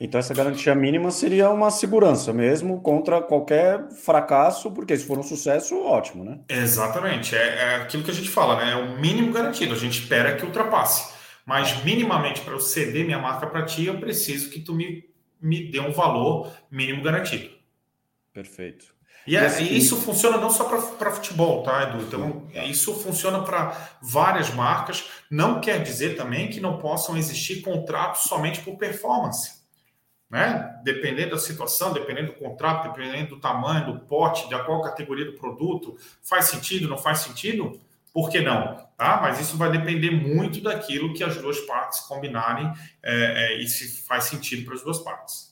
[0.00, 5.22] Então, essa garantia mínima seria uma segurança mesmo contra qualquer fracasso, porque se for um
[5.22, 6.38] sucesso, ótimo, né?
[6.48, 7.36] Exatamente.
[7.36, 8.72] É, é aquilo que a gente fala, né?
[8.72, 9.74] É o mínimo garantido.
[9.74, 11.12] A gente espera que ultrapasse.
[11.44, 15.04] Mas minimamente para eu ceder minha marca para ti, eu preciso que tu me,
[15.38, 17.50] me dê um valor mínimo garantido.
[18.32, 18.94] Perfeito.
[19.26, 22.02] E, é, e isso funciona não só para futebol, tá, Edu?
[22.02, 22.64] Então, tá.
[22.64, 25.04] isso funciona para várias marcas.
[25.30, 29.59] Não quer dizer também que não possam existir contratos somente por performance.
[30.30, 30.80] Né?
[30.84, 35.32] Dependendo da situação, dependendo do contrato, dependendo do tamanho, do pote, da qual categoria do
[35.32, 37.80] produto, faz sentido, não faz sentido?
[38.12, 38.76] Por que não?
[38.96, 39.18] Tá?
[39.20, 44.02] Mas isso vai depender muito daquilo que as duas partes combinarem é, é, e se
[44.02, 45.50] faz sentido para as duas partes.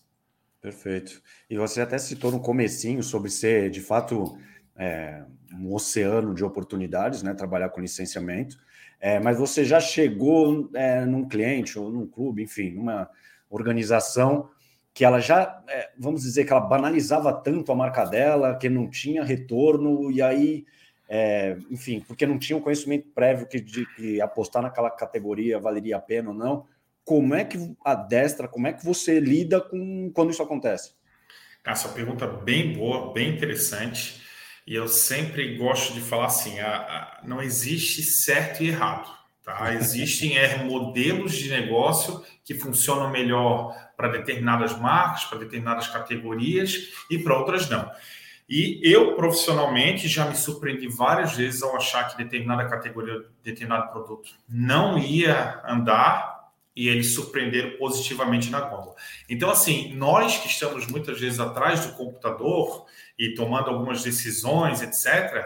[0.60, 1.20] Perfeito.
[1.48, 4.38] E você até citou no comecinho sobre ser, de fato,
[4.76, 7.32] é, um oceano de oportunidades, né?
[7.32, 8.58] Trabalhar com licenciamento.
[9.00, 13.08] É, mas você já chegou é, num cliente ou num clube, enfim, numa
[13.48, 14.50] organização
[14.98, 18.90] que ela já, é, vamos dizer, que ela banalizava tanto a marca dela, que não
[18.90, 20.66] tinha retorno, e aí,
[21.08, 25.98] é, enfim, porque não tinha um conhecimento prévio que, de, que apostar naquela categoria valeria
[25.98, 26.66] a pena ou não.
[27.04, 30.94] Como é que a destra, como é que você lida com quando isso acontece?
[31.64, 34.20] Essa pergunta bem boa, bem interessante.
[34.66, 39.08] E eu sempre gosto de falar assim: a, a, não existe certo e errado.
[39.48, 39.72] Tá?
[39.72, 47.18] Existem é, modelos de negócio que funcionam melhor para determinadas marcas, para determinadas categorias e
[47.18, 47.90] para outras não.
[48.46, 54.34] E eu, profissionalmente, já me surpreendi várias vezes ao achar que determinada categoria, determinado produto
[54.46, 58.96] não ia andar e eles surpreenderam positivamente na gôndola.
[59.30, 62.84] Então, assim, nós que estamos muitas vezes atrás do computador
[63.18, 65.42] e tomando algumas decisões, etc.,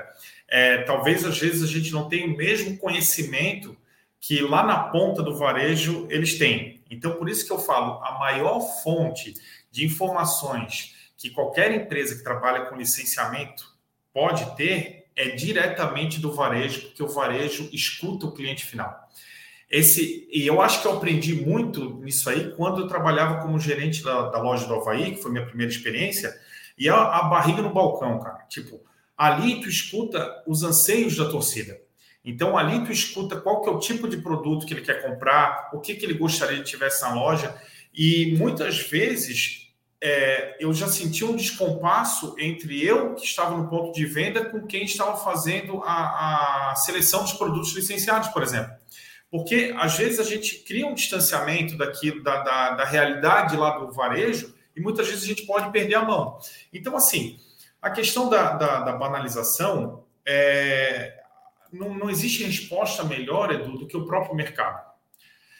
[0.48, 3.76] é, talvez às vezes a gente não tenha o mesmo conhecimento
[4.22, 6.80] que lá na ponta do varejo eles têm.
[6.88, 9.34] Então, por isso que eu falo, a maior fonte
[9.68, 13.64] de informações que qualquer empresa que trabalha com licenciamento
[14.14, 18.96] pode ter é diretamente do varejo, porque o varejo escuta o cliente final.
[19.68, 24.04] Esse, e eu acho que eu aprendi muito nisso aí quando eu trabalhava como gerente
[24.04, 26.32] da, da loja do Havaí, que foi minha primeira experiência,
[26.78, 28.44] e a, a, barriga no balcão, cara.
[28.48, 28.80] Tipo,
[29.16, 31.80] ali tu escuta os anseios da torcida.
[32.24, 35.70] Então, ali tu escuta qual que é o tipo de produto que ele quer comprar,
[35.72, 37.54] o que, que ele gostaria de tivesse na loja.
[37.92, 39.62] E muitas vezes
[40.00, 44.66] é, eu já senti um descompasso entre eu, que estava no ponto de venda, com
[44.66, 48.72] quem estava fazendo a, a seleção dos produtos licenciados, por exemplo.
[49.30, 53.92] Porque às vezes a gente cria um distanciamento daquilo, da, da, da realidade lá do
[53.92, 56.38] varejo, e muitas vezes a gente pode perder a mão.
[56.72, 57.38] Então, assim,
[57.80, 61.21] a questão da, da, da banalização é,
[61.72, 64.92] não, não, existe resposta melhor, Edu, do que o próprio mercado.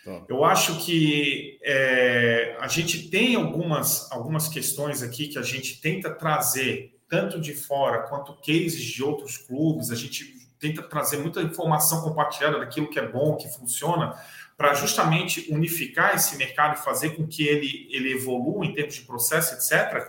[0.04, 0.24] Tá.
[0.28, 6.10] Eu acho que é, a gente tem algumas, algumas questões aqui que a gente tenta
[6.10, 12.02] trazer, tanto de fora quanto cases de outros clubes, a gente tenta trazer muita informação
[12.02, 14.14] compartilhada daquilo que é bom, que funciona,
[14.56, 19.02] para justamente unificar esse mercado e fazer com que ele, ele evolua em termos de
[19.02, 20.08] processo, etc.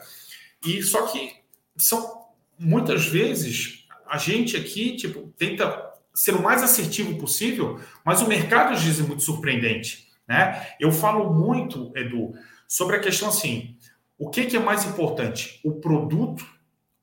[0.65, 1.33] E só que
[1.75, 8.27] são muitas vezes a gente aqui tipo tenta ser o mais assertivo possível, mas o
[8.27, 10.67] mercado vezes é muito surpreendente, né?
[10.79, 12.33] Eu falo muito, Edu,
[12.67, 13.77] sobre a questão assim,
[14.17, 16.45] o que, que é mais importante, o produto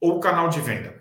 [0.01, 1.01] ou o canal de venda?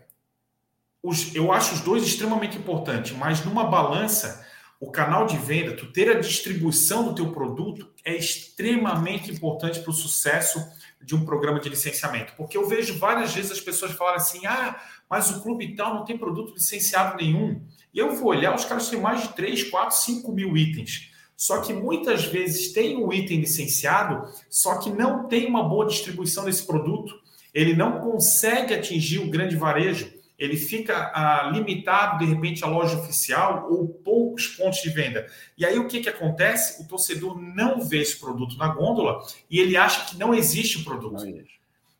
[1.02, 4.45] os, eu acho os dois extremamente importantes, mas numa balança,
[4.80, 9.91] o canal de venda, tu ter a distribuição do teu produto é extremamente importante para
[9.91, 10.65] o sucesso
[11.02, 12.34] de um programa de licenciamento.
[12.38, 16.06] Porque eu vejo várias vezes as pessoas falarem assim: ah, mas o clube tal não
[16.06, 17.62] tem produto licenciado nenhum.
[17.93, 21.12] E eu vou olhar, os caras têm mais de 3, 4, 5 mil itens.
[21.36, 26.45] Só que muitas vezes tem um item licenciado, só que não tem uma boa distribuição
[26.45, 27.15] desse produto.
[27.54, 32.98] Ele não consegue atingir o grande varejo ele fica ah, limitado, de repente, à loja
[32.98, 35.28] oficial ou poucos pontos de venda.
[35.58, 36.82] E aí o que, que acontece?
[36.82, 40.86] O torcedor não vê esse produto na gôndola e ele acha que não existe o
[40.86, 41.26] produto.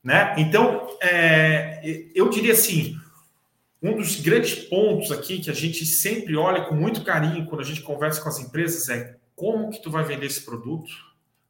[0.04, 0.36] Né?
[0.38, 2.98] Então, é, eu diria assim,
[3.82, 7.66] um dos grandes pontos aqui que a gente sempre olha com muito carinho quando a
[7.66, 10.92] gente conversa com as empresas é como que tu vai vender esse produto,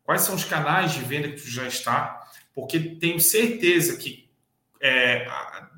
[0.04, 4.30] quais são os canais de venda que tu já está, porque tenho certeza que
[4.82, 5.28] é,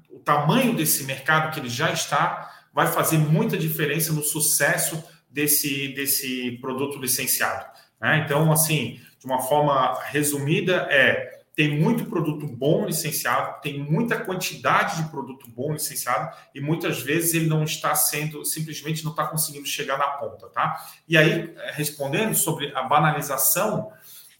[0.10, 5.90] o tamanho desse mercado que ele já está vai fazer muita diferença no sucesso desse,
[5.90, 7.66] desse produto licenciado.
[8.00, 8.24] Né?
[8.26, 15.04] Então, assim, de uma forma resumida, é tem muito produto bom licenciado, tem muita quantidade
[15.04, 19.66] de produto bom licenciado e muitas vezes ele não está sendo, simplesmente não está conseguindo
[19.66, 20.86] chegar na ponta, tá?
[21.08, 23.92] E aí, respondendo sobre a banalização,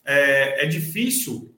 [0.06, 1.54] é, é difícil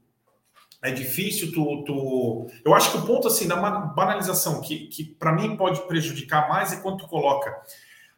[0.82, 5.32] é difícil tu, tu, Eu acho que o ponto assim da banalização que, que para
[5.32, 7.56] mim pode prejudicar mais é quando tu coloca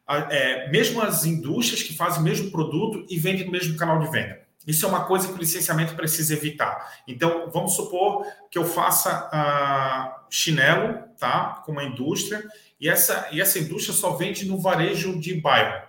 [0.07, 4.09] é, mesmo as indústrias que fazem o mesmo produto e vendem no mesmo canal de
[4.09, 4.44] venda.
[4.65, 6.93] Isso é uma coisa que o licenciamento precisa evitar.
[7.08, 12.43] Então, vamos supor que eu faça uh, chinelo, tá, com uma indústria,
[12.80, 15.88] e essa, e essa indústria só vende no varejo de bairro,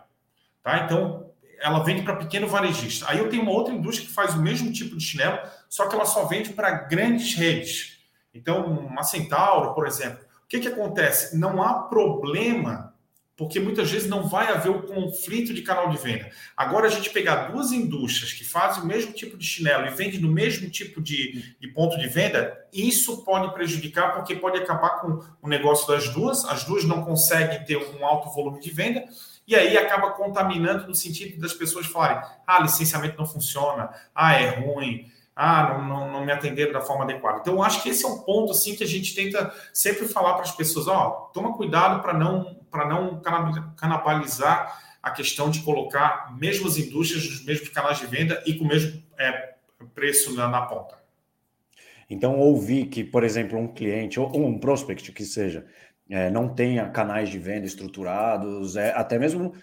[0.63, 0.85] tá?
[0.85, 3.07] Então, ela vende para pequeno varejista.
[3.09, 5.95] Aí eu tenho uma outra indústria que faz o mesmo tipo de chinelo, só que
[5.95, 7.99] ela só vende para grandes redes.
[8.33, 10.25] Então, uma Centauro, por exemplo.
[10.45, 11.37] O que, que acontece?
[11.37, 12.95] Não há problema
[13.37, 16.31] porque muitas vezes não vai haver o conflito de canal de venda.
[16.57, 20.21] Agora, a gente pegar duas indústrias que fazem o mesmo tipo de chinelo e vendem
[20.21, 25.23] no mesmo tipo de, de, ponto de venda, isso pode prejudicar, porque pode acabar com
[25.43, 29.05] o negócio das duas, as duas não conseguem ter um alto volume de venda,
[29.47, 34.49] e aí acaba contaminando no sentido das pessoas falarem: ah, licenciamento não funciona, ah, é
[34.49, 35.13] ruim.
[35.39, 37.41] Ah, não, não, não me atenderam da forma adequada.
[37.41, 40.45] Então, acho que esse é um ponto assim que a gente tenta sempre falar para
[40.45, 43.23] as pessoas: ó, toma cuidado para não para não
[43.75, 48.69] canibalizar a questão de colocar mesmas indústrias nos mesmos canais de venda e com o
[48.69, 49.55] mesmo é,
[49.95, 50.97] preço na, na, ponta.
[52.11, 55.65] Então, ouvir que, por exemplo, um cliente ou um prospect que seja
[56.11, 59.55] é, não tenha canais de venda estruturados, é, até mesmo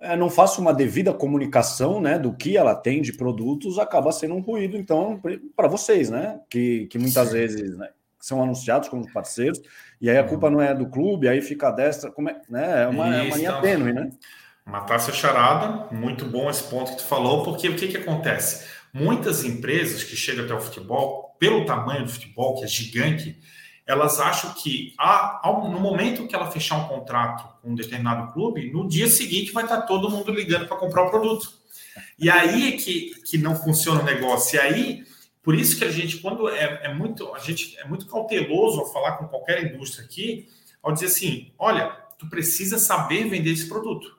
[0.00, 4.34] é, não faça uma devida comunicação né, do que ela tem de produtos, acaba sendo
[4.34, 5.20] um ruído, então,
[5.54, 6.40] para vocês, né?
[6.48, 7.34] Que, que muitas Sim.
[7.34, 7.88] vezes né,
[8.20, 9.60] são anunciados como parceiros,
[10.00, 12.84] e aí a culpa não é do clube, aí fica a destra, como é, né?
[12.84, 14.10] é, uma, é uma linha tênue, né?
[14.64, 18.66] Matar charada, muito bom esse ponto que tu falou, porque o que, que acontece?
[18.92, 23.40] Muitas empresas que chegam até o futebol, pelo tamanho do futebol, que é gigante,
[23.86, 28.70] elas acham que ah, no momento que ela fechar um contrato com um determinado clube,
[28.70, 31.50] no dia seguinte vai estar todo mundo ligando para comprar o produto.
[32.18, 34.56] E aí é que, que não funciona o negócio.
[34.56, 35.04] E aí
[35.48, 38.92] por isso que a gente, quando é, é, muito, a gente é muito cauteloso ao
[38.92, 40.46] falar com qualquer indústria aqui,
[40.82, 44.14] ao dizer assim, olha, tu precisa saber vender esse produto,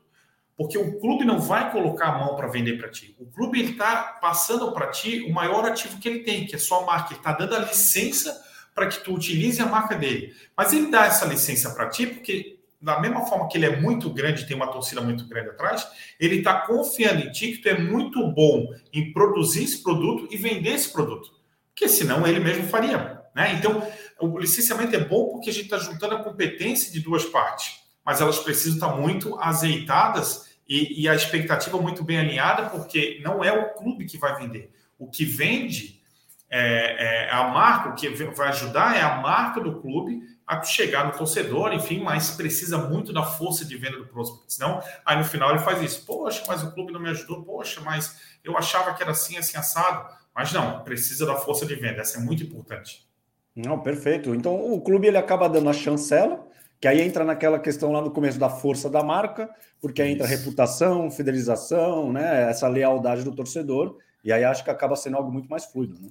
[0.58, 3.16] porque o clube não vai colocar a mão para vender para ti.
[3.20, 6.84] O clube está passando para ti o maior ativo que ele tem, que é sua
[6.84, 7.14] marca.
[7.14, 10.36] Ele está dando a licença para que tu utilize a marca dele.
[10.58, 14.10] Mas ele dá essa licença para ti porque da mesma forma que ele é muito
[14.10, 15.88] grande, tem uma torcida muito grande atrás,
[16.20, 20.38] ele está confiando em ti que tu é muito bom em produzir esse produto e
[20.38, 21.32] vender esse produto.
[21.70, 23.22] Porque senão ele mesmo faria.
[23.36, 23.54] Né?
[23.54, 23.86] Então,
[24.20, 28.22] o licenciamento é bom porque a gente está juntando a competência de duas partes, mas
[28.22, 33.52] elas precisam estar muito azeitadas e, e a expectativa muito bem alinhada, porque não é
[33.52, 34.72] o clube que vai vender.
[34.98, 36.02] O que vende
[36.50, 41.06] é, é a marca, o que vai ajudar é a marca do clube a chegar
[41.06, 44.52] no torcedor, enfim, mas precisa muito da força de venda do prospect.
[44.52, 46.04] Senão, aí no final ele faz isso.
[46.08, 47.44] Poxa, mas o clube não me ajudou.
[47.44, 50.12] Poxa, mas eu achava que era assim, assim, assado.
[50.34, 52.02] Mas não, precisa da força de venda.
[52.02, 53.08] Essa é muito importante.
[53.56, 54.34] Não, perfeito.
[54.34, 56.44] Então, o clube ele acaba dando a chancela,
[56.82, 59.48] que aí entra naquela questão lá no começo da força da marca,
[59.80, 64.96] porque aí entra reputação, fidelização, né, essa lealdade do torcedor, e aí acho que acaba
[64.96, 66.10] sendo algo muito mais fluido, né?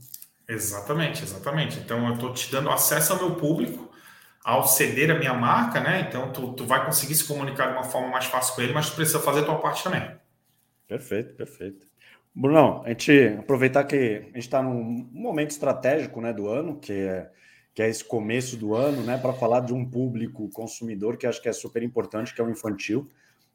[0.48, 1.78] Exatamente, exatamente.
[1.80, 3.87] Então, eu estou te dando acesso ao meu público,
[4.48, 6.06] ao ceder a minha marca, né?
[6.08, 8.88] Então tu, tu vai conseguir se comunicar de uma forma mais fácil com ele, mas
[8.88, 10.10] tu precisa fazer a tua parte também.
[10.86, 11.86] Perfeito, perfeito.
[12.34, 16.94] Brunão, a gente aproveitar que a gente está num momento estratégico né, do ano, que
[16.94, 17.30] é,
[17.74, 21.42] que é esse começo do ano, né, para falar de um público consumidor que acho
[21.42, 23.06] que é super importante, que é o infantil.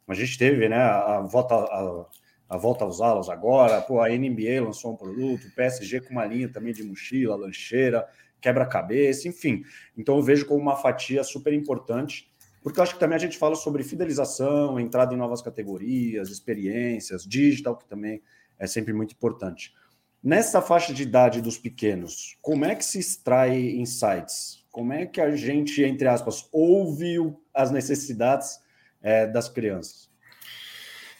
[0.07, 2.05] A gente teve né, a, volta, a,
[2.49, 6.25] a volta aos aulas agora, pô, a NBA lançou um produto, o PSG com uma
[6.25, 8.07] linha também de mochila, lancheira,
[8.43, 9.63] quebra-cabeça, enfim.
[9.97, 12.29] Então eu vejo como uma fatia super importante,
[12.61, 17.23] porque eu acho que também a gente fala sobre fidelização, entrada em novas categorias, experiências,
[17.23, 18.21] digital, que também
[18.59, 19.73] é sempre muito importante.
[20.21, 24.65] Nessa faixa de idade dos pequenos, como é que se extrai insights?
[24.71, 27.17] Como é que a gente, entre aspas, ouve
[27.53, 28.59] as necessidades
[29.01, 30.12] é, das crianças?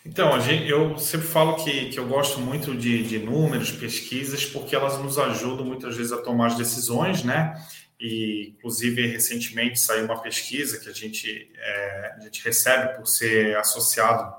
[0.05, 4.75] Então, gente, eu sempre falo que, que eu gosto muito de, de números, pesquisas, porque
[4.75, 7.55] elas nos ajudam muitas vezes a tomar as decisões, né?
[7.97, 13.55] E, inclusive, recentemente saiu uma pesquisa que a gente, é, a gente recebe por ser
[13.55, 14.35] associado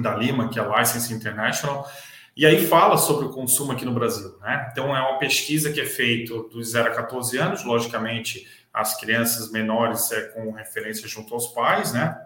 [0.00, 1.90] da Lima, que é a License International,
[2.36, 4.68] e aí fala sobre o consumo aqui no Brasil, né?
[4.70, 9.50] Então, é uma pesquisa que é feita dos 0 a 14 anos, logicamente, as crianças
[9.50, 12.16] menores é com referência junto aos pais, né?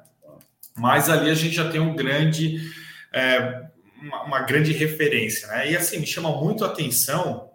[0.79, 2.59] Mas ali a gente já tem um grande,
[3.13, 3.67] é,
[4.01, 5.71] uma, uma, grande referência, né?
[5.71, 7.51] E assim, me chama muito a atenção,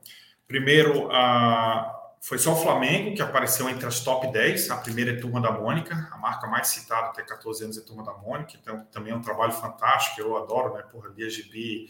[0.47, 5.15] primeiro, a, foi só o Flamengo que apareceu entre as top 10, a primeira é
[5.15, 8.86] Turma da Mônica, a marca mais citada até 14 anos é Turma da Mônica, então
[8.91, 10.84] também é um trabalho fantástico, eu adoro, né?
[10.91, 11.89] Porra, lia gibi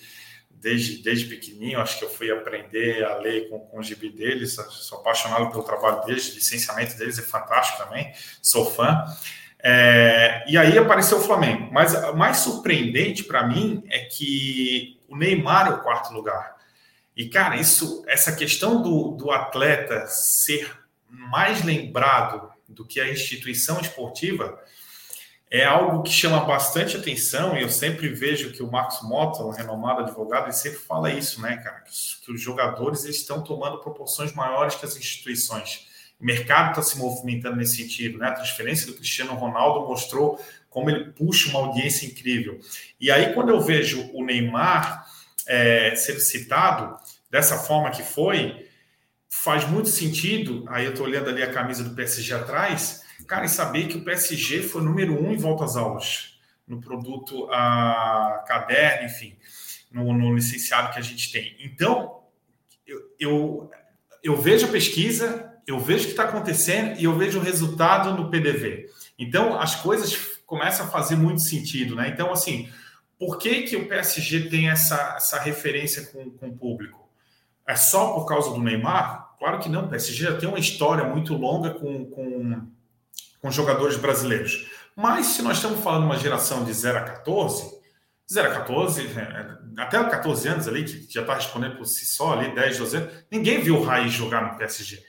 [0.50, 4.56] desde, desde pequenininho, acho que eu fui aprender a ler com, com o gibi deles,
[4.56, 9.04] sou apaixonado pelo trabalho deles, licenciamento deles é fantástico também, sou fã.
[9.64, 11.70] É, e aí apareceu o Flamengo.
[11.72, 16.54] Mas o mais surpreendente para mim é que o Neymar é o quarto lugar.
[17.16, 20.70] E, cara, isso, essa questão do, do atleta ser
[21.08, 24.60] mais lembrado do que a instituição esportiva
[25.54, 29.52] é algo que chama bastante atenção, e eu sempre vejo que o Marcos Mota, um
[29.52, 31.82] renomado advogado, ele sempre fala isso, né, cara?
[31.82, 35.88] Que os, jogadores estão tomando proporções maiores que as instituições.
[36.24, 38.30] O mercado está se movimentando nesse sentido, né?
[38.30, 42.60] A transferência do Cristiano Ronaldo mostrou como ele puxa uma audiência incrível.
[43.00, 45.06] E aí, quando eu vejo o Neymar
[45.46, 46.98] é, ser citado
[47.30, 48.68] dessa forma que foi,
[49.30, 50.66] faz muito sentido.
[50.68, 54.04] Aí eu estou olhando ali a camisa do PSG atrás Cara, e saber que o
[54.04, 59.38] PSG foi número um em voltas aulas, no produto a caderno, enfim,
[59.92, 61.56] no, no licenciado que a gente tem.
[61.60, 62.22] Então,
[62.86, 63.72] eu, eu,
[64.22, 68.16] eu vejo a pesquisa, eu vejo o que está acontecendo e eu vejo o resultado
[68.16, 68.90] no PDV.
[69.18, 72.10] Então, as coisas começam a fazer muito sentido, né?
[72.10, 72.70] Então, assim,
[73.18, 77.10] por que, que o PSG tem essa, essa referência com, com o público?
[77.68, 79.36] É só por causa do Neymar?
[79.40, 79.86] Claro que não.
[79.86, 82.68] O PSG já tem uma história muito longa com, com
[83.44, 84.70] com jogadores brasileiros.
[84.96, 87.78] Mas se nós estamos falando de uma geração de 0 a 14,
[88.32, 92.40] 0 a 14, é, até 14 anos ali, que já está respondendo por si só
[92.40, 95.04] ali, 10, 12 anos, ninguém viu o Raiz jogar no PSG.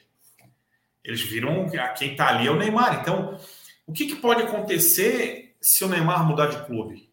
[1.05, 3.01] Eles viram que quem está ali é o Neymar.
[3.01, 3.39] Então,
[3.87, 7.11] o que, que, pode acontecer se o Neymar mudar de clube?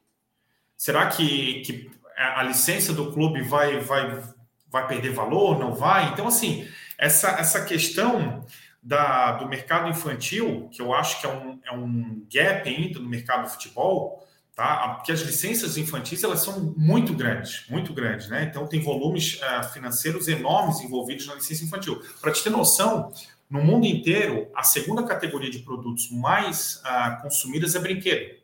[0.77, 4.23] Será que, que a licença do clube vai, vai,
[4.69, 5.59] vai perder valor?
[5.59, 6.09] Não vai?
[6.09, 6.67] Então, assim,
[6.97, 8.45] essa, essa questão
[8.81, 13.07] da, do mercado infantil, que eu acho que é um, é um gap ainda no
[13.07, 14.95] mercado do futebol, tá?
[14.95, 18.43] Porque as licenças infantis elas são muito grandes, muito grandes, né?
[18.43, 22.01] Então tem volumes uh, financeiros enormes envolvidos na licença infantil.
[22.19, 23.11] Para te ter noção,
[23.51, 28.39] no mundo inteiro, a segunda categoria de produtos mais uh, consumidas é brinquedo.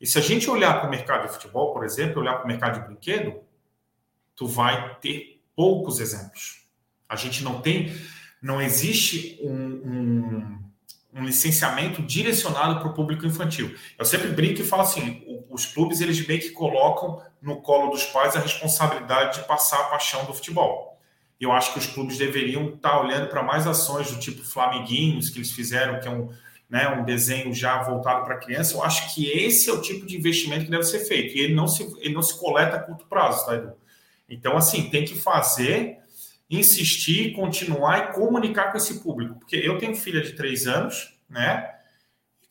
[0.00, 2.46] E se a gente olhar para o mercado de futebol, por exemplo, olhar para o
[2.46, 3.40] mercado de brinquedo,
[4.36, 6.64] tu vai ter poucos exemplos.
[7.08, 7.92] A gente não tem
[8.40, 10.58] não existe um, um,
[11.14, 13.74] um licenciamento direcionado para o público infantil.
[13.98, 18.04] Eu sempre brinco e falo assim: os clubes eles meio que colocam no colo dos
[18.04, 20.87] pais a responsabilidade de passar a paixão do futebol.
[21.40, 25.38] Eu acho que os clubes deveriam estar olhando para mais ações do tipo Flamiguinhos que
[25.38, 26.30] eles fizeram, que é um,
[26.68, 28.74] né, um desenho já voltado para criança.
[28.74, 31.36] Eu acho que esse é o tipo de investimento que deve ser feito.
[31.36, 33.72] E ele não se, ele não se coleta a curto prazo, tá, Edu?
[34.28, 35.98] Então, assim, tem que fazer
[36.50, 39.36] insistir, continuar e comunicar com esse público.
[39.38, 41.77] Porque eu tenho filha de três anos, né?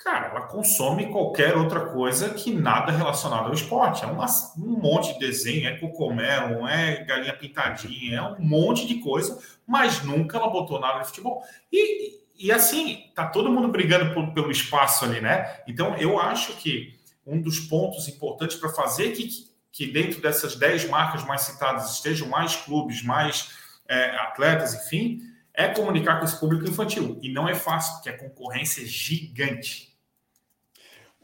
[0.08, 4.06] Cara, ela consome qualquer outra coisa que nada relacionado ao esporte.
[4.06, 4.26] É uma,
[4.58, 9.38] um monte de desenho, é cocomelo, é galinha pintadinha, é um monte de coisa,
[9.68, 11.44] mas nunca ela botou nada de futebol.
[11.70, 15.60] E, e assim, tá todo mundo brigando por, pelo espaço ali, né?
[15.68, 19.28] Então, eu acho que um dos pontos importantes para fazer que,
[19.74, 23.52] que dentro dessas 10 marcas mais citadas estejam mais clubes, mais
[23.90, 25.20] é, atletas, enfim,
[25.54, 27.20] é comunicar com esse público infantil.
[27.22, 29.87] E não é fácil, porque a concorrência é gigante.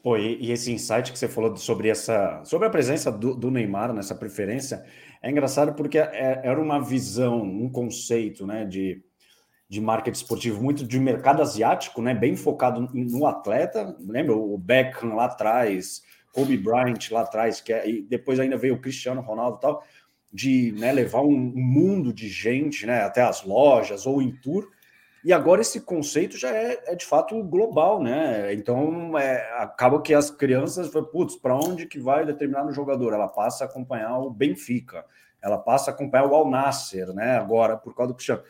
[0.04, 3.50] Pô, e, e esse insight que você falou sobre essa, sobre a presença do, do
[3.50, 4.84] Neymar nessa preferência,
[5.22, 9.02] é engraçado porque é, era uma visão, um conceito, né, de,
[9.70, 13.96] de marketing esportivo muito de mercado asiático, né, bem focado no atleta.
[14.02, 16.02] Lembra o Beckham lá atrás,
[16.34, 19.84] Kobe Bryant lá atrás, que é, e depois ainda veio o Cristiano Ronaldo e tal
[20.34, 24.68] de né, levar um, um, mundo de gente né, até as lojas ou em tour.
[25.24, 28.54] E agora esse conceito já é, é de fato global, né?
[28.54, 33.14] Então é, acaba que as crianças, putz, para onde que vai determinado jogador?
[33.14, 35.06] Ela passa a acompanhar o Benfica,
[35.42, 37.38] ela passa a acompanhar o Al Nasser, né?
[37.38, 38.44] Agora, por causa do Cristiano.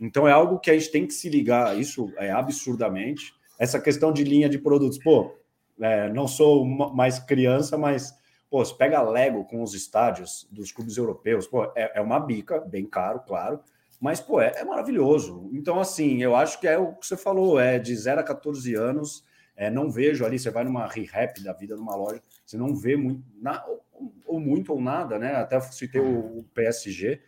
[0.00, 3.32] Então é algo que a gente tem que se ligar, isso é absurdamente.
[3.58, 5.38] Essa questão de linha de produtos, pô,
[5.80, 8.14] é, não sou mais criança, mas
[8.48, 12.60] Pô, você pega Lego com os estádios dos clubes europeus, pô, é, é uma bica,
[12.60, 13.60] bem caro, claro,
[14.00, 15.50] mas, pô, é, é, maravilhoso.
[15.52, 18.74] Então, assim, eu acho que é o que você falou, é de 0 a 14
[18.74, 19.24] anos,
[19.56, 22.96] é, não vejo ali, você vai numa re-rap da vida numa loja, você não vê
[22.96, 25.34] muito, na, ou, ou, muito ou nada, né?
[25.36, 27.20] Até citei o, o PSG,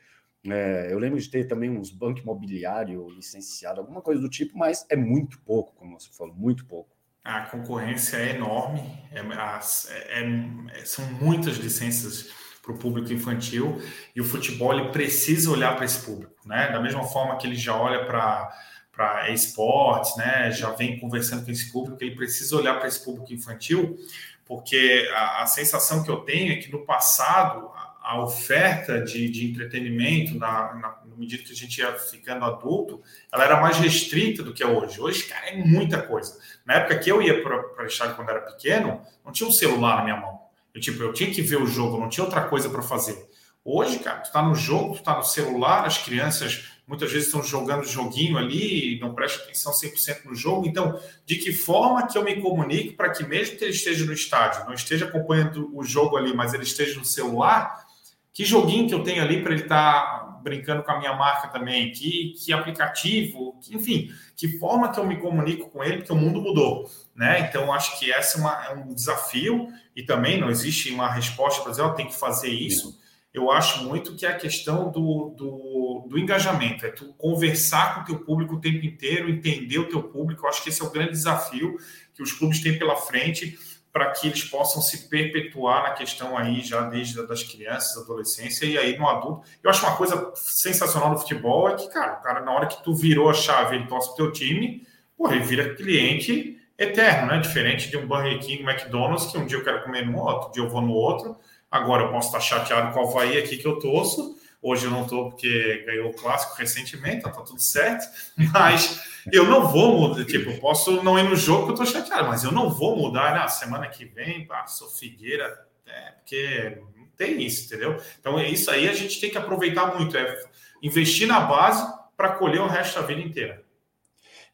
[0.46, 4.86] é, eu lembro de ter também uns bancos imobiliário licenciado, alguma coisa do tipo, mas
[4.90, 6.98] é muito pouco, como você falou, muito pouco
[7.28, 8.80] a concorrência é enorme,
[9.12, 12.30] é, é, é, são muitas licenças
[12.68, 13.80] para o público infantil
[14.14, 16.70] e o futebol ele precisa olhar para esse público, né?
[16.70, 18.52] Da mesma forma que ele já olha para
[18.92, 20.50] para esportes, né?
[20.50, 23.96] Já vem conversando com esse público, ele precisa olhar para esse público infantil,
[24.44, 29.30] porque a, a, sensação que eu tenho é que no passado a, a oferta de,
[29.30, 33.00] de entretenimento, na, na, no medida que a gente ia ficando adulto,
[33.32, 35.00] ela era mais restrita do que é hoje.
[35.00, 36.36] Hoje, cara, é muita coisa.
[36.66, 39.98] Na época que eu ia para o estádio quando era pequeno, não tinha um celular
[39.98, 40.37] na minha mão.
[40.78, 43.28] Eu, tipo, eu tinha que ver o jogo, não tinha outra coisa para fazer.
[43.64, 47.42] Hoje, cara, tu está no jogo, tu está no celular, as crianças muitas vezes estão
[47.42, 50.66] jogando joguinho ali não prestam atenção 100% no jogo.
[50.66, 54.12] Então, de que forma que eu me comunico para que mesmo que ele esteja no
[54.12, 57.84] estádio, não esteja acompanhando o jogo ali, mas ele esteja no celular,
[58.32, 61.48] que joguinho que eu tenho ali para ele estar tá brincando com a minha marca
[61.48, 66.12] também, que, que aplicativo, que, enfim, que forma que eu me comunico com ele, porque
[66.12, 67.40] o mundo mudou, né?
[67.40, 71.62] Então, acho que essa é, uma, é um desafio e também não existe uma resposta
[71.62, 72.98] para dizer, oh, tem que fazer isso
[73.32, 78.00] eu acho muito que é a questão do, do, do, engajamento, é tu conversar com
[78.00, 80.44] o teu público o tempo inteiro, entender o teu público.
[80.44, 81.76] Eu acho que esse é o grande desafio
[82.14, 83.58] que os clubes têm pela frente
[83.98, 88.78] para que eles possam se perpetuar na questão aí já desde das crianças, adolescência e
[88.78, 89.42] aí no adulto.
[89.60, 92.94] Eu acho uma coisa sensacional do futebol é que, cara, cara na hora que tu
[92.94, 94.86] virou a chave, ele torce pro teu time,
[95.16, 97.40] porra, ele vira cliente eterno, né?
[97.40, 100.52] Diferente de um Burger King, McDonald's, que um dia eu quero comer no outro, um
[100.52, 101.36] dia eu vou no outro,
[101.70, 104.37] Agora eu posso estar chateado com o Havaí aqui que eu torço.
[104.60, 108.06] Hoje eu não estou porque ganhou o clássico recentemente, então tá tudo certo.
[108.52, 109.00] Mas
[109.32, 110.24] eu não vou mudar.
[110.24, 112.96] Tipo, eu posso não ir no jogo que eu estou chateado, mas eu não vou
[112.96, 113.48] mudar na né?
[113.48, 114.46] semana que vem.
[114.46, 117.96] Pá, sou Figueira, é, porque não tem isso, entendeu?
[118.18, 120.38] Então é isso aí a gente tem que aproveitar muito, é
[120.82, 121.86] investir na base
[122.16, 123.62] para colher o resto da vida inteira.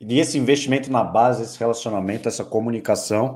[0.00, 3.32] E esse investimento na base, esse relacionamento, essa comunicação,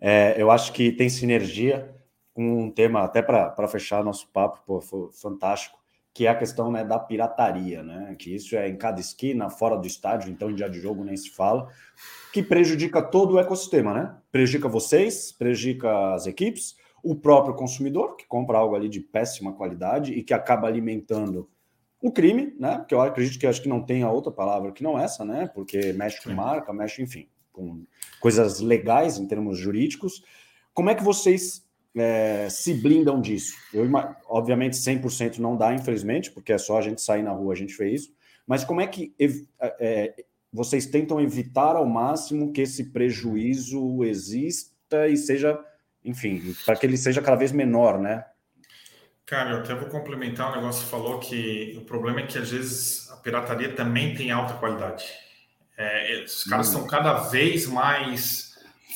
[0.00, 1.94] é, eu acho que tem sinergia
[2.32, 5.77] com um tema, até para fechar nosso papo, pô, foi fantástico,
[6.18, 8.16] que é a questão né, da pirataria, né?
[8.18, 11.16] Que isso é em cada esquina, fora do estádio, então em dia de jogo nem
[11.16, 11.68] se fala,
[12.32, 14.16] que prejudica todo o ecossistema, né?
[14.32, 20.12] Prejudica vocês, prejudica as equipes, o próprio consumidor, que compra algo ali de péssima qualidade
[20.12, 21.48] e que acaba alimentando
[22.02, 22.84] o crime, né?
[22.88, 25.48] Que eu acredito que acho que não tem a outra palavra que não essa, né?
[25.54, 27.84] Porque mexe com marca, mexe, enfim, com
[28.20, 30.20] coisas legais em termos jurídicos.
[30.74, 31.64] Como é que vocês
[31.96, 33.54] é, se blindam disso?
[33.72, 33.88] Eu,
[34.28, 37.74] obviamente, 100% não dá, infelizmente, porque é só a gente sair na rua, a gente
[37.74, 38.12] fez isso.
[38.46, 40.14] Mas como é que é,
[40.52, 45.58] vocês tentam evitar ao máximo que esse prejuízo exista e seja,
[46.04, 48.24] enfim, para que ele seja cada vez menor, né?
[49.26, 52.38] Cara, eu até vou complementar o um negócio que falou que o problema é que
[52.38, 55.04] às vezes a pirataria também tem alta qualidade.
[55.76, 56.70] É, os caras hum.
[56.70, 58.47] estão cada vez mais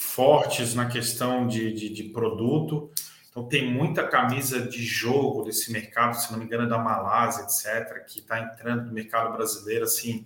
[0.02, 2.90] fortes na questão de, de, de, produto.
[3.30, 7.44] Então, tem muita camisa de jogo desse mercado, se não me engano, é da Malásia,
[7.44, 10.24] etc., que está entrando no mercado brasileiro, assim,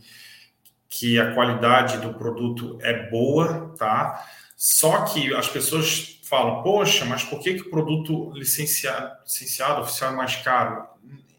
[0.89, 4.27] que a qualidade do produto é boa, tá?
[4.57, 10.13] Só que as pessoas falam, poxa, mas por que, que o produto licenciado, licenciado oficial
[10.13, 10.87] é mais caro?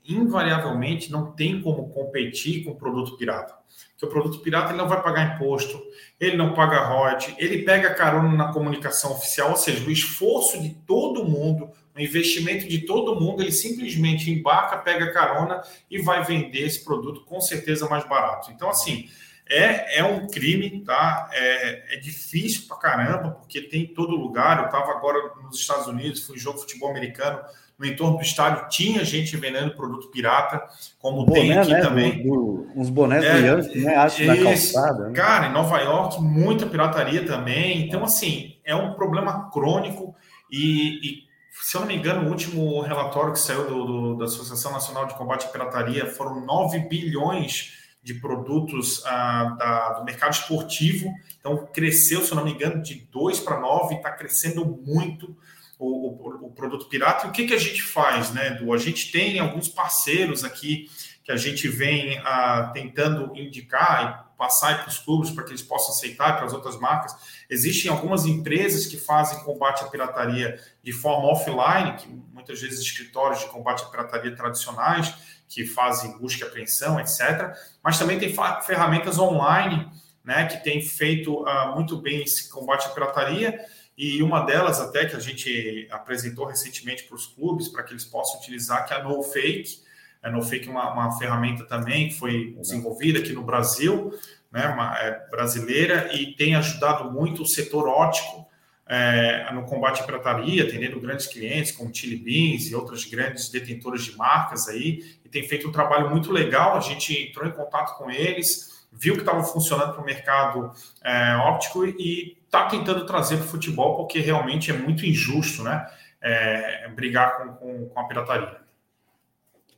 [0.08, 3.58] Invariavelmente não tem como competir com o produto pirata
[3.98, 5.82] que o produto pirata ele não vai pagar imposto,
[6.20, 10.70] ele não paga royalties, ele pega carona na comunicação oficial, ou seja, o esforço de
[10.70, 16.62] todo mundo, o investimento de todo mundo, ele simplesmente embarca, pega carona e vai vender
[16.62, 18.52] esse produto com certeza mais barato.
[18.52, 19.10] Então, assim,
[19.50, 21.28] é, é um crime, tá?
[21.34, 24.60] É, é difícil pra caramba, porque tem em todo lugar.
[24.60, 27.40] Eu estava agora nos Estados Unidos, fui jogo de futebol americano,
[27.78, 30.64] no entorno do estádio tinha gente vendendo produto pirata,
[31.00, 31.82] como Boné, tem aqui né?
[31.82, 32.24] também.
[32.24, 33.96] Do, do, uns bonés é, brilhantes, né?
[33.96, 35.10] Acho na calçada.
[35.10, 35.14] Né?
[35.14, 37.86] Cara, em Nova York, muita pirataria também.
[37.86, 40.16] Então, assim, é um problema crônico
[40.52, 41.28] e, e
[41.62, 45.06] se eu não me engano, o último relatório que saiu do, do, da Associação Nacional
[45.06, 51.12] de Combate à Pirataria foram 9 bilhões de produtos ah, da, do mercado esportivo.
[51.40, 55.36] Então, cresceu, se eu não me engano, de 2 para 9, está crescendo muito
[55.80, 57.28] o, o, o, produto pirata.
[57.28, 58.74] E o que, que a gente faz, né, Edu?
[58.74, 60.90] A gente tem alguns parceiros aqui
[61.24, 65.62] que a gente vem ah, tentando indicar e passar para os clubes para que eles
[65.62, 67.14] possam aceitar para as outras marcas.
[67.50, 73.40] Existem algumas empresas que fazem combate à pirataria de forma offline, que muitas vezes escritórios
[73.42, 75.14] de combate à pirataria tradicionais,
[75.50, 77.54] que fazem busca e apreensão, etc.
[77.84, 78.34] Mas também tem
[78.66, 79.90] ferramentas online,
[80.24, 83.60] né, que têm feito uh, muito bem esse combate à pirataria
[83.98, 88.06] e uma delas, até que a gente apresentou recentemente para os clubes, para que eles
[88.06, 89.82] possam utilizar, que é a NoFake.
[90.22, 94.14] A NoFake é uma, uma ferramenta também que foi desenvolvida aqui no Brasil,
[94.52, 98.48] né, uma, é, brasileira, e tem ajudado muito o setor ótico
[98.86, 104.04] é, no combate à pirataria, atendendo grandes clientes como Chili Beans e outras grandes detentoras
[104.04, 106.78] de marcas aí, e tem feito um trabalho muito legal.
[106.78, 110.72] A gente entrou em contato com eles, viu que estava funcionando para o mercado
[111.04, 115.86] é, óptico e está tentando trazer para o futebol, porque realmente é muito injusto, né?
[116.22, 118.58] É, brigar com, com, com, a pirataria.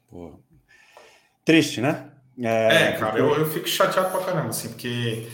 [0.09, 0.39] Pô.
[1.43, 2.11] Triste, né?
[2.41, 5.27] É, é cara, eu, eu fico chateado pra caramba, assim, porque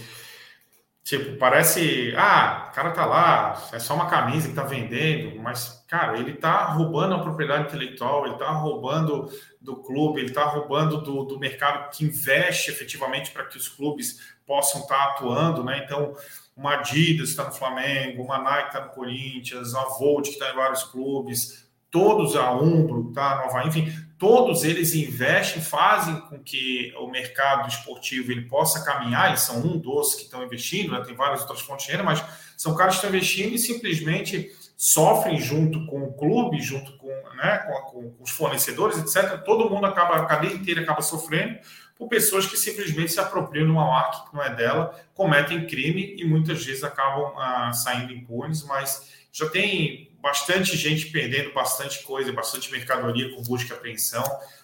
[1.05, 5.85] Tipo, parece, ah, o cara tá lá, é só uma camisa que tá vendendo, mas,
[5.87, 9.29] cara, ele tá roubando a propriedade intelectual, ele tá roubando
[9.61, 14.35] do clube, ele tá roubando do, do mercado que investe efetivamente para que os clubes
[14.47, 15.83] possam estar tá atuando, né?
[15.85, 16.11] Então,
[16.57, 20.81] uma Adidas está no Flamengo, uma Nike está no Corinthians, a Volt está em vários
[20.85, 21.64] clubes,
[21.95, 23.37] todos a Umbro, tá?
[23.37, 29.39] Nova, enfim, todos eles investem, fazem com que o mercado esportivo ele possa caminhar, eles
[29.39, 31.01] são um dos que estão investindo, né?
[31.05, 32.21] tem várias outras fontes de renda, mas
[32.57, 37.59] são caras que estão investindo e simplesmente sofrem junto com o clube, junto com, né,
[37.59, 39.41] com, com os fornecedores, etc.
[39.45, 41.57] Todo mundo acaba, a cadeia inteira acaba sofrendo
[41.97, 46.17] por pessoas que simplesmente se apropriam de uma marca que não é dela, cometem crime
[46.19, 52.33] e muitas vezes acabam ah, saindo impunes, mas já tem bastante gente perdendo bastante coisa,
[52.33, 54.23] bastante mercadoria com busca e apreensão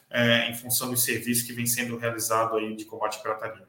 [0.10, 3.68] é, em função do serviço que vem sendo realizado aí de combate à pirataria.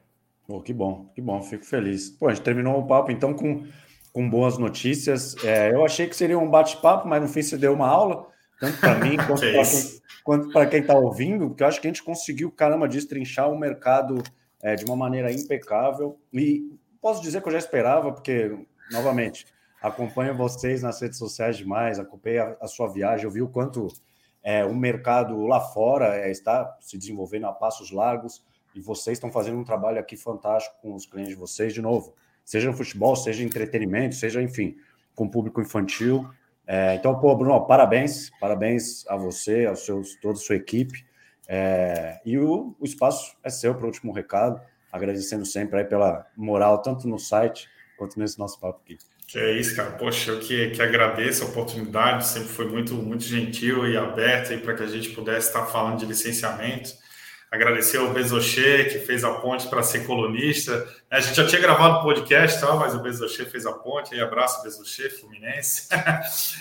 [0.49, 2.09] Oh, que bom, que bom, fico feliz.
[2.09, 3.66] Pô, a gente terminou o papo então com,
[4.11, 5.36] com boas notícias.
[5.45, 8.26] É, eu achei que seria um bate-papo, mas no fim você deu uma aula,
[8.59, 9.18] tanto para mim
[10.24, 13.59] quanto para quem está ouvindo, porque eu acho que a gente conseguiu, caramba, destrinchar o
[13.59, 14.22] mercado
[14.62, 16.18] é, de uma maneira impecável.
[16.32, 16.70] E
[17.03, 18.51] posso dizer que eu já esperava, porque,
[18.90, 19.45] novamente,
[19.83, 23.89] acompanho vocês nas redes sociais demais, acompanhei a, a sua viagem, eu vi o quanto
[24.43, 29.30] é, o mercado lá fora é, está se desenvolvendo a passos largos e vocês estão
[29.30, 32.14] fazendo um trabalho aqui fantástico com os clientes de vocês, de novo,
[32.45, 34.76] seja no futebol, seja entretenimento, seja, enfim,
[35.14, 36.28] com público infantil.
[36.66, 41.05] É, então, pô, Bruno, parabéns, parabéns a você, aos seus, toda a sua equipe.
[41.47, 44.61] É, e o, o espaço é seu para o último recado,
[44.91, 47.68] agradecendo sempre aí pela moral, tanto no site
[47.99, 48.97] quanto nesse nosso papo aqui.
[49.33, 49.93] Que é isso, cara.
[49.93, 54.74] Poxa, eu que, que agradeço a oportunidade, sempre foi muito, muito gentil e aberto para
[54.74, 56.91] que a gente pudesse estar falando de licenciamento.
[57.53, 60.88] Agradecer ao Bezoche, que fez a ponte para ser colunista.
[61.11, 62.74] A gente já tinha gravado o podcast, tá?
[62.76, 64.14] mas o Bezoche fez a ponte.
[64.14, 65.86] Aí, abraço, Bezoche, Fluminense.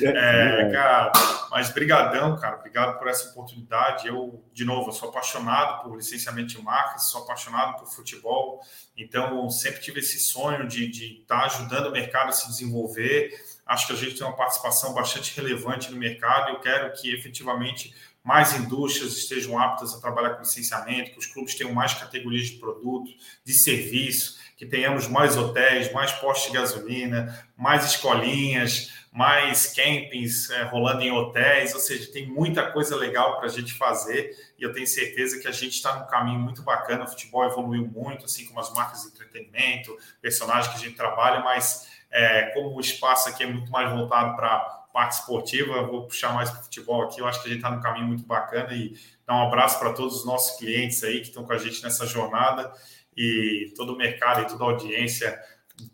[0.04, 1.12] É, cara,
[1.50, 2.58] mas brigadão, cara.
[2.58, 4.08] Obrigado por essa oportunidade.
[4.08, 8.60] Eu, de novo, eu sou apaixonado por licenciamento de marcas, sou apaixonado por futebol.
[8.98, 10.90] Então, sempre tive esse sonho de
[11.22, 13.32] estar tá ajudando o mercado a se desenvolver.
[13.66, 16.50] Acho que a gente tem uma participação bastante relevante no mercado.
[16.50, 21.56] Eu quero que, efetivamente, mais indústrias estejam aptas a trabalhar com licenciamento, que os clubes
[21.56, 23.10] tenham mais categorias de produto,
[23.44, 30.64] de serviço, que tenhamos mais hotéis, mais postos de gasolina, mais escolinhas, mais campings é,
[30.64, 34.72] rolando em hotéis, ou seja, tem muita coisa legal para a gente fazer e eu
[34.72, 37.04] tenho certeza que a gente está num caminho muito bacana.
[37.04, 41.42] O futebol evoluiu muito, assim como as marcas de entretenimento, personagens que a gente trabalha,
[41.42, 46.34] mas é, como o espaço aqui é muito mais voltado para parte esportiva, vou puxar
[46.34, 47.20] mais para o futebol aqui.
[47.20, 48.94] Eu acho que a gente está num caminho muito bacana e
[49.26, 52.06] dar um abraço para todos os nossos clientes aí que estão com a gente nessa
[52.06, 52.72] jornada
[53.16, 55.40] e todo o mercado e toda a audiência.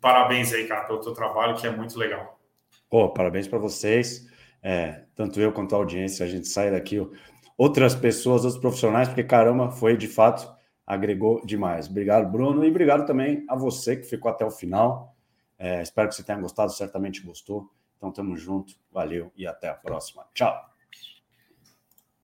[0.02, 2.40] Parabéns aí, cara, pelo teu trabalho, que é muito legal.
[2.90, 4.28] Pô, parabéns para vocês.
[4.62, 7.00] É, tanto eu quanto a audiência, a gente sai daqui,
[7.58, 10.52] outras pessoas, outros profissionais, porque caramba, foi de fato,
[10.86, 11.88] agregou demais.
[11.88, 15.16] Obrigado, Bruno, e obrigado também a você que ficou até o final.
[15.58, 17.70] É, espero que você tenha gostado, certamente gostou.
[17.98, 20.26] Então, tamo junto, valeu e até a próxima.
[20.34, 20.77] Tchau!